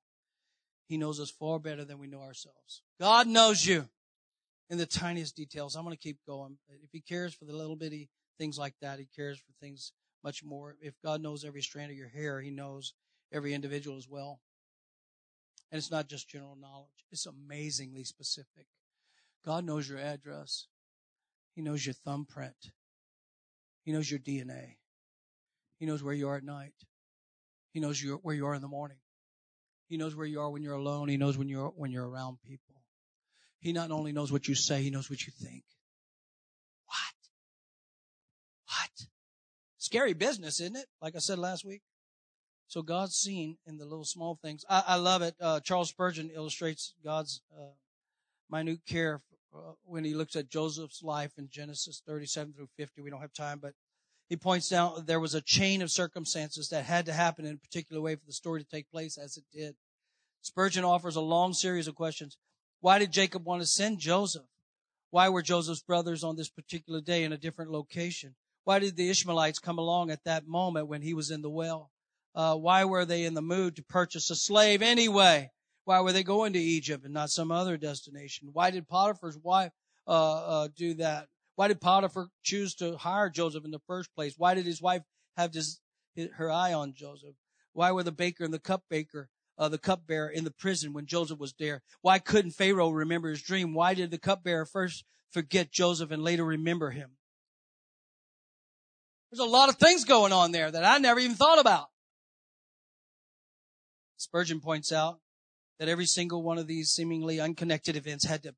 He 0.86 0.98
knows 0.98 1.18
us 1.20 1.30
far 1.30 1.58
better 1.58 1.84
than 1.84 1.98
we 1.98 2.06
know 2.06 2.20
ourselves. 2.20 2.82
God 3.00 3.26
knows 3.26 3.64
you 3.64 3.88
in 4.68 4.76
the 4.76 4.86
tiniest 4.86 5.36
details. 5.36 5.74
I'm 5.74 5.84
going 5.84 5.96
to 5.96 6.02
keep 6.02 6.18
going. 6.26 6.58
If 6.68 6.90
he 6.92 7.00
cares 7.00 7.32
for 7.32 7.46
the 7.46 7.56
little 7.56 7.76
bitty 7.76 8.10
things 8.38 8.58
like 8.58 8.74
that, 8.82 8.98
he 8.98 9.08
cares 9.16 9.38
for 9.38 9.52
things 9.60 9.92
much 10.22 10.44
more. 10.44 10.76
If 10.80 10.94
God 11.02 11.22
knows 11.22 11.44
every 11.44 11.62
strand 11.62 11.90
of 11.90 11.96
your 11.96 12.08
hair, 12.08 12.40
he 12.40 12.50
knows 12.50 12.92
every 13.32 13.54
individual 13.54 13.96
as 13.96 14.08
well. 14.08 14.40
And 15.70 15.78
it's 15.78 15.90
not 15.90 16.08
just 16.08 16.28
general 16.28 16.56
knowledge. 16.60 17.06
It's 17.10 17.26
amazingly 17.26 18.04
specific. 18.04 18.66
God 19.44 19.64
knows 19.64 19.88
your 19.88 19.98
address. 19.98 20.66
He 21.54 21.62
knows 21.62 21.84
your 21.86 21.94
thumbprint. 21.94 22.56
He 23.84 23.92
knows 23.92 24.10
your 24.10 24.20
DNA. 24.20 24.76
He 25.78 25.86
knows 25.86 26.02
where 26.02 26.14
you 26.14 26.28
are 26.28 26.36
at 26.36 26.44
night. 26.44 26.74
He 27.72 27.80
knows 27.80 28.00
you, 28.00 28.18
where 28.22 28.34
you 28.34 28.46
are 28.46 28.54
in 28.54 28.62
the 28.62 28.68
morning. 28.68 28.98
He 29.88 29.96
knows 29.96 30.16
where 30.16 30.26
you 30.26 30.40
are 30.40 30.50
when 30.50 30.62
you're 30.62 30.74
alone. 30.74 31.08
He 31.08 31.16
knows 31.16 31.36
when 31.36 31.48
you're, 31.48 31.68
when 31.68 31.90
you're 31.90 32.08
around 32.08 32.38
people. 32.46 32.74
He 33.60 33.72
not 33.72 33.90
only 33.90 34.12
knows 34.12 34.32
what 34.32 34.48
you 34.48 34.54
say, 34.54 34.82
he 34.82 34.90
knows 34.90 35.10
what 35.10 35.26
you 35.26 35.32
think. 35.32 35.64
What? 36.86 36.96
What? 38.66 39.08
Scary 39.78 40.12
business, 40.12 40.60
isn't 40.60 40.76
it? 40.76 40.86
Like 41.00 41.14
I 41.14 41.18
said 41.18 41.38
last 41.38 41.64
week. 41.64 41.82
So 42.66 42.82
God's 42.82 43.14
seen 43.14 43.58
in 43.66 43.76
the 43.76 43.84
little 43.84 44.04
small 44.04 44.38
things. 44.42 44.64
I, 44.68 44.82
I 44.86 44.96
love 44.96 45.22
it. 45.22 45.34
Uh, 45.40 45.60
Charles 45.60 45.90
Spurgeon 45.90 46.30
illustrates 46.34 46.94
God's 47.04 47.42
uh, 47.56 47.72
minute 48.50 48.80
care 48.86 49.20
when 49.84 50.04
he 50.04 50.14
looks 50.14 50.36
at 50.36 50.48
Joseph's 50.48 51.02
life 51.02 51.32
in 51.38 51.48
Genesis 51.50 52.02
37 52.06 52.54
through 52.54 52.68
50. 52.76 53.00
We 53.00 53.10
don't 53.10 53.20
have 53.20 53.32
time, 53.32 53.58
but 53.60 53.74
he 54.28 54.36
points 54.36 54.72
out 54.72 55.06
there 55.06 55.20
was 55.20 55.34
a 55.34 55.40
chain 55.40 55.82
of 55.82 55.90
circumstances 55.90 56.68
that 56.68 56.84
had 56.84 57.06
to 57.06 57.12
happen 57.12 57.44
in 57.44 57.54
a 57.54 57.58
particular 57.58 58.00
way 58.00 58.16
for 58.16 58.24
the 58.26 58.32
story 58.32 58.60
to 58.60 58.68
take 58.68 58.90
place 58.90 59.18
as 59.18 59.36
it 59.36 59.44
did. 59.52 59.76
Spurgeon 60.42 60.84
offers 60.84 61.16
a 61.16 61.20
long 61.20 61.52
series 61.52 61.88
of 61.88 61.94
questions. 61.94 62.36
Why 62.80 62.98
did 62.98 63.12
Jacob 63.12 63.46
want 63.46 63.62
to 63.62 63.66
send 63.66 63.98
Joseph? 63.98 64.46
Why 65.10 65.28
were 65.28 65.42
Joseph's 65.42 65.82
brothers 65.82 66.24
on 66.24 66.36
this 66.36 66.50
particular 66.50 67.00
day 67.00 67.24
in 67.24 67.32
a 67.32 67.38
different 67.38 67.70
location? 67.70 68.34
Why 68.64 68.78
did 68.78 68.96
the 68.96 69.08
Ishmaelites 69.10 69.58
come 69.58 69.78
along 69.78 70.10
at 70.10 70.24
that 70.24 70.46
moment 70.46 70.88
when 70.88 71.02
he 71.02 71.14
was 71.14 71.30
in 71.30 71.42
the 71.42 71.50
well? 71.50 71.90
Uh, 72.34 72.56
why 72.56 72.84
were 72.84 73.04
they 73.04 73.24
in 73.24 73.34
the 73.34 73.42
mood 73.42 73.76
to 73.76 73.82
purchase 73.82 74.30
a 74.30 74.34
slave 74.34 74.82
anyway? 74.82 75.50
Why 75.84 76.00
were 76.00 76.12
they 76.12 76.22
going 76.22 76.54
to 76.54 76.58
Egypt 76.58 77.04
and 77.04 77.12
not 77.12 77.30
some 77.30 77.50
other 77.50 77.76
destination? 77.76 78.48
Why 78.52 78.70
did 78.70 78.88
Potiphar's 78.88 79.38
wife 79.38 79.72
uh, 80.06 80.10
uh, 80.10 80.68
do 80.74 80.94
that? 80.94 81.28
Why 81.56 81.68
did 81.68 81.80
Potiphar 81.80 82.28
choose 82.42 82.74
to 82.76 82.96
hire 82.96 83.28
Joseph 83.28 83.64
in 83.64 83.70
the 83.70 83.82
first 83.86 84.14
place? 84.14 84.34
Why 84.36 84.54
did 84.54 84.66
his 84.66 84.80
wife 84.80 85.02
have 85.36 85.52
his, 85.52 85.80
her 86.36 86.50
eye 86.50 86.72
on 86.72 86.94
Joseph? 86.94 87.34
Why 87.72 87.92
were 87.92 88.02
the 88.02 88.12
baker 88.12 88.44
and 88.44 88.54
the 88.54 89.26
uh, 89.56 89.68
the 89.68 89.78
cupbearer 89.78 90.28
in 90.28 90.44
the 90.44 90.50
prison 90.50 90.92
when 90.92 91.06
Joseph 91.06 91.38
was 91.38 91.54
there? 91.58 91.82
Why 92.00 92.18
couldn't 92.18 92.52
Pharaoh 92.52 92.90
remember 92.90 93.28
his 93.28 93.42
dream? 93.42 93.74
Why 93.74 93.94
did 93.94 94.10
the 94.10 94.18
cupbearer 94.18 94.66
first 94.66 95.04
forget 95.30 95.70
Joseph 95.70 96.10
and 96.10 96.22
later 96.22 96.44
remember 96.44 96.90
him? 96.90 97.10
There's 99.30 99.46
a 99.46 99.50
lot 99.50 99.68
of 99.68 99.76
things 99.76 100.04
going 100.04 100.32
on 100.32 100.52
there 100.52 100.70
that 100.70 100.84
I 100.84 100.98
never 100.98 101.20
even 101.20 101.36
thought 101.36 101.58
about. 101.58 101.86
Spurgeon 104.16 104.60
points 104.60 104.92
out 104.92 105.18
that 105.78 105.88
every 105.88 106.06
single 106.06 106.42
one 106.42 106.58
of 106.58 106.66
these 106.66 106.90
seemingly 106.90 107.40
unconnected 107.40 107.96
events 107.96 108.24
had 108.24 108.42
to 108.42 108.54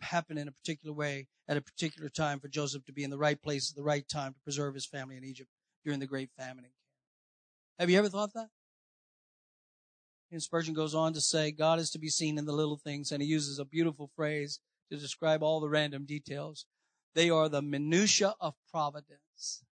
happen 0.00 0.36
in 0.36 0.48
a 0.48 0.52
particular 0.52 0.94
way 0.94 1.26
at 1.48 1.56
a 1.56 1.62
particular 1.62 2.08
time 2.08 2.40
for 2.40 2.48
Joseph 2.48 2.84
to 2.84 2.92
be 2.92 3.04
in 3.04 3.10
the 3.10 3.18
right 3.18 3.40
place 3.40 3.70
at 3.70 3.76
the 3.76 3.82
right 3.82 4.06
time 4.08 4.34
to 4.34 4.40
preserve 4.40 4.74
his 4.74 4.86
family 4.86 5.16
in 5.16 5.24
Egypt 5.24 5.50
during 5.84 6.00
the 6.00 6.06
great 6.06 6.30
famine. 6.38 6.66
Have 7.78 7.90
you 7.90 7.98
ever 7.98 8.08
thought 8.08 8.32
that? 8.34 8.48
And 10.30 10.42
Spurgeon 10.42 10.74
goes 10.74 10.94
on 10.94 11.12
to 11.12 11.20
say, 11.20 11.52
God 11.52 11.78
is 11.78 11.90
to 11.90 11.98
be 11.98 12.08
seen 12.08 12.38
in 12.38 12.44
the 12.44 12.52
little 12.52 12.76
things, 12.76 13.12
and 13.12 13.22
he 13.22 13.28
uses 13.28 13.58
a 13.58 13.64
beautiful 13.64 14.10
phrase 14.16 14.60
to 14.90 14.98
describe 14.98 15.42
all 15.42 15.60
the 15.60 15.68
random 15.68 16.06
details. 16.06 16.66
They 17.14 17.30
are 17.30 17.48
the 17.48 17.62
minutia 17.62 18.34
of 18.40 18.54
providence. 18.70 19.64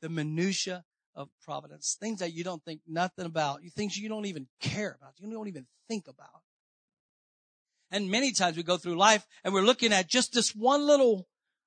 The 0.00 0.08
minutia 0.08 0.84
of 1.20 1.28
providence. 1.44 1.96
Things 2.00 2.20
that 2.20 2.32
you 2.32 2.42
don't 2.42 2.64
think 2.64 2.80
nothing 2.88 3.26
about. 3.26 3.60
Things 3.76 3.96
you 3.96 4.08
don't 4.08 4.26
even 4.26 4.46
care 4.60 4.96
about. 5.00 5.12
You 5.18 5.30
don't 5.30 5.48
even 5.48 5.66
think 5.88 6.08
about. 6.08 6.42
And 7.90 8.10
many 8.10 8.32
times 8.32 8.56
we 8.56 8.62
go 8.62 8.76
through 8.76 8.96
life 8.96 9.26
and 9.44 9.52
we're 9.52 9.62
looking 9.62 9.92
at 9.92 10.08
just 10.08 10.32
this 10.32 10.54
one 10.54 10.86
little, 10.86 11.26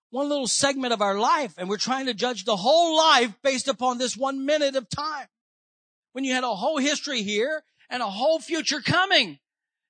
one 0.10 0.30
little 0.30 0.48
segment 0.48 0.94
of 0.94 1.02
our 1.02 1.20
life 1.20 1.54
and 1.58 1.70
we're 1.70 1.78
trying 1.78 2.06
to 2.06 2.14
judge 2.14 2.46
the 2.46 2.56
whole 2.56 2.98
life 2.98 3.34
based 3.44 3.68
upon 3.68 3.98
this 3.98 4.16
one 4.16 4.46
minute 4.46 4.76
of 4.76 4.90
time. 4.90 5.28
When 6.14 6.24
you 6.24 6.34
had 6.34 6.44
a 6.44 6.56
whole 6.56 6.78
history 6.78 7.24
here 7.24 7.64
and 7.90 8.02
a 8.02 8.10
whole 8.10 8.40
future 8.40 8.80
coming. 8.80 9.40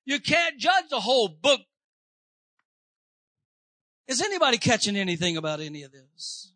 You 0.04 0.20
can't 0.20 0.58
judge 0.58 0.88
the 0.90 1.00
whole 1.00 1.28
book. 1.28 1.60
Is 4.06 4.20
anybody 4.20 4.58
catching 4.58 4.96
anything 4.96 5.36
about 5.36 5.60
any 5.60 5.82
of 5.82 5.92
this? 5.92 6.52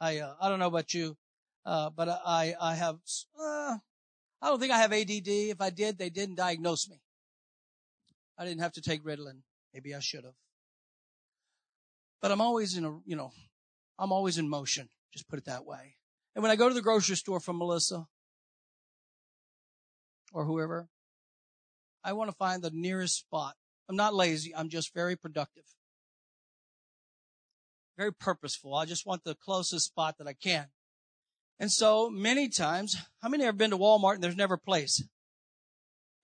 I, 0.00 0.18
uh, 0.18 0.34
I 0.40 0.48
don't 0.48 0.58
know 0.58 0.66
about 0.66 0.94
you. 0.94 1.16
Uh, 1.64 1.90
but 1.90 2.08
I, 2.08 2.54
I 2.60 2.74
have, 2.74 2.98
uh, 3.38 3.76
I 4.40 4.48
don't 4.48 4.60
think 4.60 4.72
I 4.72 4.78
have 4.78 4.92
ADD. 4.92 5.28
If 5.28 5.60
I 5.60 5.70
did, 5.70 5.98
they 5.98 6.10
didn't 6.10 6.36
diagnose 6.36 6.88
me. 6.88 7.00
I 8.38 8.44
didn't 8.44 8.60
have 8.60 8.72
to 8.72 8.80
take 8.80 9.04
Ritalin. 9.04 9.42
Maybe 9.74 9.94
I 9.94 10.00
should 10.00 10.24
have. 10.24 10.34
But 12.22 12.32
I'm 12.32 12.40
always 12.40 12.76
in 12.76 12.84
a, 12.84 12.98
you 13.04 13.16
know, 13.16 13.32
I'm 13.98 14.12
always 14.12 14.38
in 14.38 14.48
motion. 14.48 14.88
Just 15.12 15.28
put 15.28 15.38
it 15.38 15.44
that 15.46 15.66
way. 15.66 15.96
And 16.34 16.42
when 16.42 16.50
I 16.50 16.56
go 16.56 16.68
to 16.68 16.74
the 16.74 16.82
grocery 16.82 17.16
store 17.16 17.40
for 17.40 17.52
Melissa 17.52 18.06
or 20.32 20.44
whoever, 20.44 20.88
I 22.04 22.12
want 22.12 22.30
to 22.30 22.36
find 22.36 22.62
the 22.62 22.70
nearest 22.72 23.18
spot. 23.18 23.56
I'm 23.88 23.96
not 23.96 24.14
lazy. 24.14 24.54
I'm 24.54 24.68
just 24.68 24.94
very 24.94 25.16
productive. 25.16 25.64
Very 27.96 28.12
purposeful. 28.12 28.74
I 28.74 28.84
just 28.84 29.06
want 29.06 29.24
the 29.24 29.34
closest 29.34 29.86
spot 29.86 30.16
that 30.18 30.28
I 30.28 30.32
can. 30.32 30.66
And 31.60 31.72
so 31.72 32.08
many 32.08 32.48
times, 32.48 32.96
how 33.20 33.28
many 33.28 33.44
have 33.44 33.58
been 33.58 33.70
to 33.70 33.78
Walmart 33.78 34.14
and 34.14 34.22
there's 34.22 34.36
never 34.36 34.54
a 34.54 34.58
place? 34.58 35.02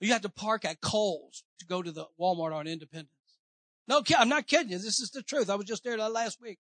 You 0.01 0.13
have 0.13 0.23
to 0.23 0.29
park 0.29 0.65
at 0.65 0.81
Kohl's 0.81 1.45
to 1.61 1.67
go 1.67 1.83
to 1.83 1.91
the 1.91 2.07
Walmart 2.21 2.55
on 2.55 2.67
Independence. 2.67 3.11
No, 3.89 4.03
I'm 4.17 4.29
not 4.29 4.47
kidding 4.47 4.71
you. 4.71 4.79
This 4.79 5.01
is 5.01 5.11
the 5.11 5.23
truth. 5.23 5.51
I 5.51 5.55
was 5.55 5.67
just 5.67 5.85
there 5.85 5.97
last 5.97 6.41
week. 6.41 6.59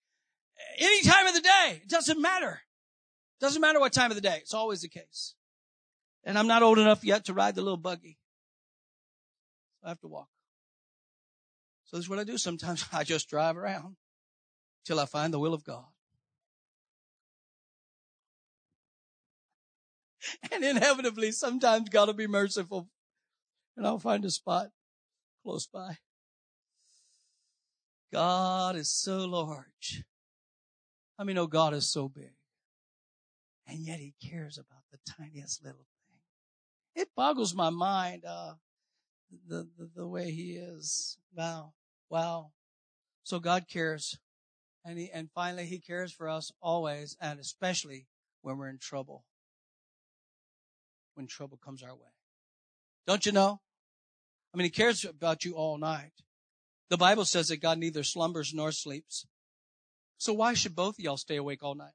Any 0.78 1.02
time 1.02 1.26
of 1.26 1.34
the 1.34 1.40
day. 1.40 1.80
It 1.82 1.88
doesn't 1.88 2.20
matter. 2.20 2.62
It 3.38 3.44
doesn't 3.44 3.60
matter 3.60 3.78
what 3.78 3.92
time 3.92 4.10
of 4.10 4.14
the 4.14 4.22
day. 4.22 4.38
It's 4.40 4.54
always 4.54 4.80
the 4.80 4.88
case. 4.88 5.34
And 6.24 6.38
I'm 6.38 6.46
not 6.46 6.62
old 6.62 6.78
enough 6.78 7.04
yet 7.04 7.26
to 7.26 7.34
ride 7.34 7.54
the 7.54 7.62
little 7.62 7.76
buggy. 7.76 8.18
I 9.84 9.90
have 9.90 10.00
to 10.00 10.08
walk. 10.08 10.28
So 11.84 11.96
this 11.96 12.06
is 12.06 12.10
what 12.10 12.18
I 12.18 12.24
do 12.24 12.38
sometimes. 12.38 12.84
I 12.92 13.04
just 13.04 13.28
drive 13.28 13.56
around 13.56 13.96
till 14.84 14.98
I 14.98 15.06
find 15.06 15.32
the 15.32 15.38
will 15.38 15.54
of 15.54 15.64
God. 15.64 15.84
And 20.52 20.64
inevitably, 20.64 21.32
sometimes 21.32 21.88
God 21.88 22.08
will 22.08 22.14
be 22.14 22.26
merciful 22.26 22.88
and 23.76 23.86
I'll 23.86 23.98
find 23.98 24.24
a 24.24 24.30
spot 24.30 24.68
close 25.42 25.66
by. 25.66 25.98
God 28.12 28.76
is 28.76 28.88
so 28.88 29.26
large. 29.26 30.04
I 31.18 31.24
mean, 31.24 31.38
oh, 31.38 31.46
God 31.46 31.74
is 31.74 31.90
so 31.90 32.08
big. 32.08 32.32
And 33.66 33.80
yet 33.80 33.98
he 33.98 34.14
cares 34.22 34.58
about 34.58 34.82
the 34.90 34.98
tiniest 35.12 35.64
little 35.64 35.86
thing. 36.08 37.02
It 37.02 37.08
boggles 37.16 37.54
my 37.54 37.70
mind, 37.70 38.24
uh, 38.26 38.54
the, 39.46 39.68
the, 39.76 39.90
the 39.96 40.06
way 40.06 40.30
he 40.30 40.52
is. 40.52 41.18
Wow. 41.34 41.72
Wow. 42.08 42.52
So 43.24 43.40
God 43.40 43.66
cares. 43.68 44.18
And 44.84 44.98
he, 44.98 45.10
and 45.12 45.28
finally 45.34 45.66
he 45.66 45.80
cares 45.80 46.12
for 46.12 46.28
us 46.28 46.52
always 46.62 47.16
and 47.20 47.40
especially 47.40 48.06
when 48.42 48.56
we're 48.56 48.68
in 48.68 48.78
trouble. 48.78 49.24
When 51.16 51.26
trouble 51.26 51.58
comes 51.64 51.82
our 51.82 51.94
way. 51.94 52.12
Don't 53.06 53.24
you 53.24 53.32
know? 53.32 53.60
I 54.52 54.58
mean, 54.58 54.64
he 54.66 54.70
cares 54.70 55.02
about 55.04 55.46
you 55.46 55.54
all 55.54 55.78
night. 55.78 56.12
The 56.90 56.98
Bible 56.98 57.24
says 57.24 57.48
that 57.48 57.62
God 57.62 57.78
neither 57.78 58.02
slumbers 58.02 58.52
nor 58.52 58.70
sleeps. 58.70 59.26
So 60.18 60.34
why 60.34 60.52
should 60.52 60.76
both 60.76 60.98
of 60.98 61.04
y'all 61.04 61.16
stay 61.16 61.36
awake 61.36 61.62
all 61.62 61.74
night? 61.74 61.94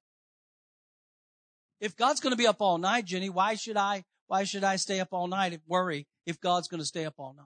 If 1.79 1.95
God's 1.95 2.19
going 2.19 2.31
to 2.31 2.37
be 2.37 2.47
up 2.47 2.61
all 2.61 2.79
night, 2.79 3.05
Jenny, 3.05 3.29
why 3.29 3.53
should 3.53 3.77
I, 3.77 4.05
why 4.25 4.43
should 4.43 4.63
I 4.63 4.75
stay 4.77 4.99
up 4.99 5.09
all 5.11 5.27
night 5.27 5.53
and 5.53 5.61
worry 5.67 6.07
if 6.25 6.39
God's 6.39 6.67
going 6.67 6.81
to 6.81 6.85
stay 6.85 7.05
up 7.05 7.15
all 7.17 7.35
night? 7.35 7.45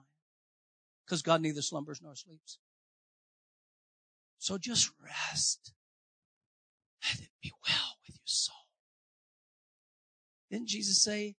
Because 1.04 1.20
God 1.20 1.42
neither 1.42 1.62
slumbers 1.62 2.00
nor 2.02 2.14
sleeps. 2.14 2.58
So 4.38 4.56
just 4.56 4.90
rest. 5.02 5.72
Let 7.04 7.20
it 7.20 7.30
be 7.42 7.52
well 7.68 7.96
with 8.06 8.16
your 8.16 8.24
soul. 8.24 8.54
Didn't 10.50 10.68
Jesus 10.68 11.02
say, 11.02 11.36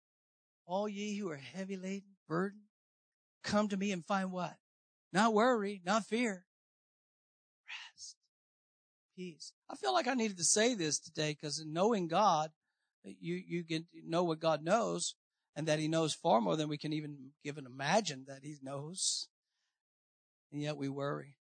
all 0.67 0.87
ye 0.87 1.17
who 1.17 1.29
are 1.29 1.37
heavy 1.37 1.77
laden, 1.77 2.09
burdened, 2.27 2.63
come 3.43 3.69
to 3.69 3.77
me 3.77 3.91
and 3.91 4.05
find 4.05 4.31
what? 4.31 4.55
Not 5.13 5.33
worry, 5.33 5.81
not 5.85 6.05
fear. 6.05 6.45
Rest. 7.65 8.17
Peace. 9.15 9.53
I 9.69 9.75
feel 9.75 9.93
like 9.93 10.07
I 10.07 10.13
needed 10.13 10.37
to 10.37 10.43
say 10.43 10.75
this 10.75 10.99
today 10.99 11.35
because 11.39 11.63
knowing 11.65 12.07
God, 12.07 12.51
you, 13.03 13.35
you 13.35 13.63
get 13.63 13.85
know 14.05 14.23
what 14.23 14.41
God 14.41 14.63
knows 14.63 15.15
and 15.55 15.67
that 15.67 15.79
he 15.79 15.87
knows 15.87 16.13
far 16.13 16.41
more 16.41 16.57
than 16.57 16.67
we 16.67 16.77
can 16.77 16.93
even 16.93 17.31
give 17.43 17.57
and 17.57 17.65
imagine 17.65 18.25
that 18.27 18.43
he 18.43 18.57
knows. 18.61 19.27
And 20.51 20.61
yet 20.61 20.77
we 20.77 20.89
worry 20.89 21.37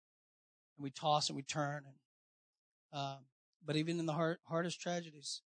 and 0.78 0.84
we 0.84 0.90
toss 0.90 1.30
and 1.30 1.36
we 1.36 1.44
turn. 1.44 1.84
And, 1.86 3.00
um, 3.00 3.20
but 3.64 3.76
even 3.76 4.00
in 4.00 4.08
the 4.08 4.14
hard, 4.14 4.38
hardest 4.44 4.82
tragedies, 4.82 5.42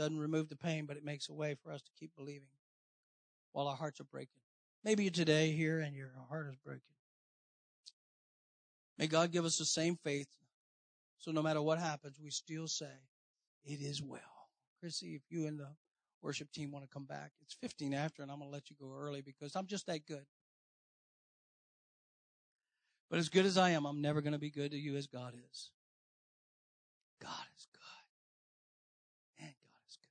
doesn't 0.00 0.18
remove 0.18 0.48
the 0.48 0.56
pain, 0.56 0.86
but 0.86 0.96
it 0.96 1.04
makes 1.04 1.28
a 1.28 1.34
way 1.34 1.54
for 1.62 1.70
us 1.70 1.82
to 1.82 1.90
keep 1.98 2.10
believing 2.16 2.48
while 3.52 3.68
our 3.68 3.76
hearts 3.76 4.00
are 4.00 4.04
breaking. 4.04 4.40
Maybe 4.82 5.04
you're 5.04 5.12
today 5.12 5.50
here 5.50 5.80
and 5.80 5.94
your 5.94 6.10
heart 6.30 6.48
is 6.48 6.56
breaking. 6.64 6.82
May 8.96 9.08
God 9.08 9.30
give 9.30 9.44
us 9.44 9.58
the 9.58 9.66
same 9.66 9.98
faith. 10.02 10.28
So 11.18 11.32
no 11.32 11.42
matter 11.42 11.60
what 11.60 11.78
happens, 11.78 12.16
we 12.18 12.30
still 12.30 12.66
say, 12.66 12.86
it 13.64 13.82
is 13.82 14.02
well. 14.02 14.20
Chrissy, 14.80 15.14
if 15.14 15.22
you 15.28 15.46
and 15.46 15.60
the 15.60 15.68
worship 16.22 16.50
team 16.50 16.70
want 16.70 16.86
to 16.86 16.90
come 16.90 17.04
back, 17.04 17.32
it's 17.42 17.54
15 17.60 17.92
after 17.92 18.22
and 18.22 18.30
I'm 18.30 18.38
going 18.38 18.50
to 18.50 18.54
let 18.54 18.70
you 18.70 18.76
go 18.80 18.90
early 18.98 19.20
because 19.20 19.54
I'm 19.54 19.66
just 19.66 19.86
that 19.86 20.06
good. 20.06 20.24
But 23.10 23.18
as 23.18 23.28
good 23.28 23.44
as 23.44 23.58
I 23.58 23.70
am, 23.70 23.84
I'm 23.84 24.00
never 24.00 24.22
going 24.22 24.32
to 24.32 24.38
be 24.38 24.50
good 24.50 24.70
to 24.70 24.78
you 24.78 24.96
as 24.96 25.06
God 25.06 25.34
is. 25.50 25.70
God 27.20 27.44
is 27.54 27.68
good. 27.72 27.80
And 29.40 29.48
God 29.48 29.82
is 29.88 29.98
good. 30.00 30.08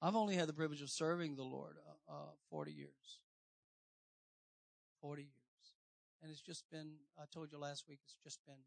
I've 0.00 0.16
only 0.16 0.34
had 0.34 0.48
the 0.48 0.56
privilege 0.56 0.80
of 0.80 0.88
serving 0.88 1.36
the 1.36 1.44
Lord 1.44 1.76
uh, 2.08 2.12
uh, 2.12 2.32
40 2.48 2.72
years. 2.72 3.20
40 5.02 5.22
years. 5.22 5.34
And 6.22 6.30
it's 6.30 6.40
just 6.40 6.64
been, 6.70 6.96
I 7.20 7.24
told 7.32 7.52
you 7.52 7.58
last 7.58 7.84
week, 7.88 8.00
it's 8.04 8.16
just 8.24 8.40
been 8.46 8.64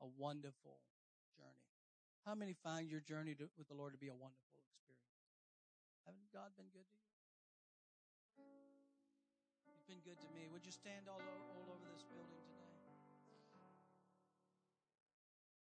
a 0.00 0.06
wonderful 0.18 0.78
journey. 1.34 1.66
How 2.26 2.34
many 2.34 2.54
find 2.54 2.90
your 2.90 3.00
journey 3.00 3.34
to, 3.34 3.50
with 3.58 3.68
the 3.68 3.74
Lord 3.74 3.92
to 3.94 3.98
be 3.98 4.08
a 4.08 4.14
wonderful 4.14 4.58
experience? 4.62 5.26
Haven't 6.06 6.30
God 6.30 6.54
been 6.54 6.70
good 6.70 6.86
to 6.86 6.98
you? 6.98 7.14
He's 9.66 9.82
been 9.90 10.02
good 10.06 10.18
to 10.22 10.28
me. 10.34 10.46
Would 10.50 10.66
you 10.66 10.72
stand 10.72 11.10
all, 11.10 11.18
all 11.18 11.66
over 11.66 11.86
this 11.90 12.06
building 12.06 12.43